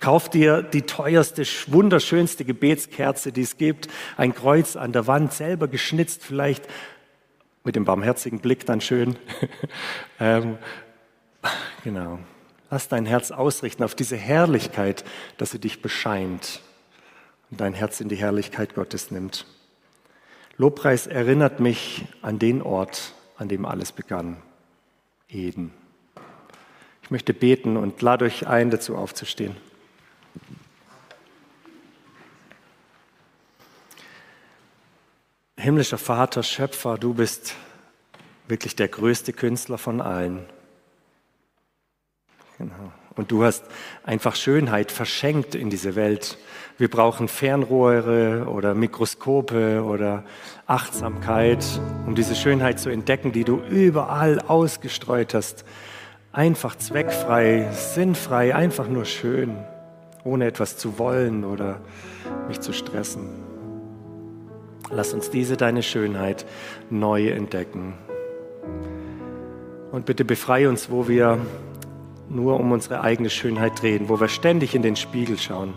Kauf 0.00 0.28
dir 0.28 0.62
die 0.62 0.82
teuerste, 0.82 1.42
wunderschönste 1.66 2.44
Gebetskerze, 2.44 3.32
die 3.32 3.42
es 3.42 3.56
gibt, 3.56 3.88
ein 4.16 4.34
Kreuz 4.34 4.76
an 4.76 4.92
der 4.92 5.06
Wand, 5.06 5.32
selber 5.32 5.68
geschnitzt, 5.68 6.22
vielleicht 6.22 6.64
mit 7.64 7.76
dem 7.76 7.84
barmherzigen 7.84 8.40
Blick 8.40 8.66
dann 8.66 8.80
schön. 8.80 9.16
ähm, 10.20 10.58
genau. 11.82 12.18
Lass 12.70 12.88
dein 12.88 13.06
Herz 13.06 13.30
ausrichten 13.30 13.82
auf 13.82 13.94
diese 13.94 14.16
Herrlichkeit, 14.16 15.04
dass 15.38 15.50
sie 15.50 15.58
dich 15.58 15.82
bescheint 15.82 16.60
und 17.50 17.60
dein 17.60 17.74
Herz 17.74 18.00
in 18.00 18.08
die 18.08 18.16
Herrlichkeit 18.16 18.74
Gottes 18.74 19.10
nimmt. 19.10 19.46
Lobpreis 20.56 21.06
erinnert 21.06 21.60
mich 21.60 22.06
an 22.22 22.38
den 22.38 22.62
Ort, 22.62 23.14
an 23.36 23.48
dem 23.48 23.64
alles 23.64 23.92
begann, 23.92 24.36
Eden. 25.28 25.72
Ich 27.02 27.10
möchte 27.10 27.34
beten 27.34 27.76
und 27.76 28.00
lade 28.00 28.24
euch 28.24 28.46
ein, 28.46 28.70
dazu 28.70 28.96
aufzustehen. 28.96 29.56
Himmlischer 35.56 35.98
Vater, 35.98 36.42
Schöpfer, 36.42 36.98
du 36.98 37.14
bist 37.14 37.54
wirklich 38.48 38.76
der 38.76 38.88
größte 38.88 39.32
Künstler 39.32 39.78
von 39.78 40.00
allen. 40.00 40.46
Genau. 42.58 42.92
Und 43.16 43.30
du 43.30 43.44
hast 43.44 43.64
einfach 44.04 44.34
Schönheit 44.34 44.90
verschenkt 44.90 45.54
in 45.54 45.70
diese 45.70 45.94
Welt. 45.94 46.36
Wir 46.78 46.88
brauchen 46.88 47.28
Fernrohre 47.28 48.46
oder 48.48 48.74
Mikroskope 48.74 49.84
oder 49.84 50.24
Achtsamkeit, 50.66 51.64
um 52.06 52.16
diese 52.16 52.34
Schönheit 52.34 52.80
zu 52.80 52.90
entdecken, 52.90 53.30
die 53.30 53.44
du 53.44 53.58
überall 53.58 54.40
ausgestreut 54.40 55.34
hast. 55.34 55.64
Einfach 56.32 56.76
zweckfrei, 56.76 57.68
sinnfrei, 57.70 58.56
einfach 58.56 58.88
nur 58.88 59.04
schön, 59.04 59.56
ohne 60.24 60.46
etwas 60.46 60.76
zu 60.76 60.98
wollen 60.98 61.44
oder 61.44 61.80
mich 62.48 62.60
zu 62.60 62.72
stressen. 62.72 63.28
Lass 64.90 65.14
uns 65.14 65.30
diese 65.30 65.56
deine 65.56 65.84
Schönheit 65.84 66.44
neu 66.90 67.28
entdecken. 67.28 67.94
Und 69.92 70.06
bitte 70.06 70.24
befreie 70.24 70.68
uns, 70.68 70.90
wo 70.90 71.06
wir 71.06 71.38
nur 72.28 72.58
um 72.58 72.72
unsere 72.72 73.02
eigene 73.02 73.30
Schönheit 73.30 73.80
drehen, 73.80 74.08
wo 74.08 74.20
wir 74.20 74.28
ständig 74.28 74.74
in 74.74 74.82
den 74.82 74.96
Spiegel 74.96 75.38
schauen 75.38 75.74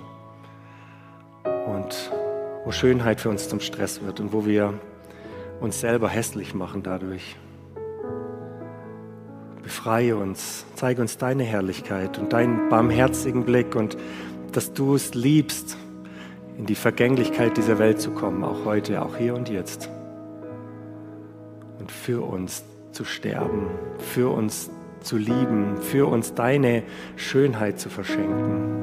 und 1.43 2.11
wo 2.65 2.71
Schönheit 2.71 3.21
für 3.21 3.29
uns 3.29 3.49
zum 3.49 3.59
Stress 3.59 4.01
wird 4.01 4.19
und 4.19 4.33
wo 4.33 4.45
wir 4.45 4.73
uns 5.59 5.79
selber 5.79 6.09
hässlich 6.09 6.53
machen 6.53 6.83
dadurch. 6.83 7.35
Befreie 9.63 10.15
uns, 10.15 10.65
zeige 10.75 11.01
uns 11.01 11.17
deine 11.17 11.43
Herrlichkeit 11.43 12.17
und 12.17 12.31
deinen 12.31 12.69
barmherzigen 12.69 13.43
Blick 13.43 13.75
und 13.75 13.97
dass 14.53 14.73
du 14.73 14.95
es 14.95 15.13
liebst, 15.13 15.77
in 16.57 16.65
die 16.65 16.75
Vergänglichkeit 16.75 17.57
dieser 17.57 17.77
Welt 17.77 18.01
zu 18.01 18.11
kommen, 18.11 18.43
auch 18.43 18.65
heute, 18.65 19.01
auch 19.01 19.15
hier 19.17 19.35
und 19.35 19.49
jetzt. 19.49 19.89
Und 21.79 21.91
für 21.91 22.25
uns 22.25 22.63
zu 22.91 23.05
sterben, 23.05 23.67
für 23.99 24.29
uns 24.29 24.71
zu 25.03 25.17
lieben, 25.17 25.77
für 25.77 26.07
uns 26.07 26.33
deine 26.33 26.83
Schönheit 27.15 27.79
zu 27.79 27.89
verschenken. 27.89 28.75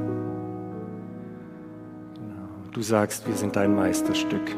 Genau. 2.15 2.49
Du 2.73 2.83
sagst, 2.83 3.27
wir 3.27 3.35
sind 3.35 3.57
dein 3.57 3.75
Meisterstück. 3.75 4.57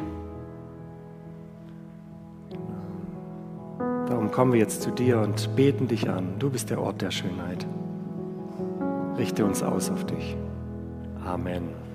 Genau. 2.50 4.06
Darum 4.08 4.30
kommen 4.30 4.52
wir 4.52 4.60
jetzt 4.60 4.82
zu 4.82 4.90
dir 4.90 5.20
und 5.20 5.54
beten 5.56 5.88
dich 5.88 6.08
an. 6.08 6.38
Du 6.38 6.50
bist 6.50 6.70
der 6.70 6.80
Ort 6.80 7.02
der 7.02 7.10
Schönheit. 7.10 7.66
Richte 9.18 9.44
uns 9.44 9.62
aus 9.62 9.90
auf 9.90 10.04
dich. 10.04 10.36
Amen. 11.24 11.85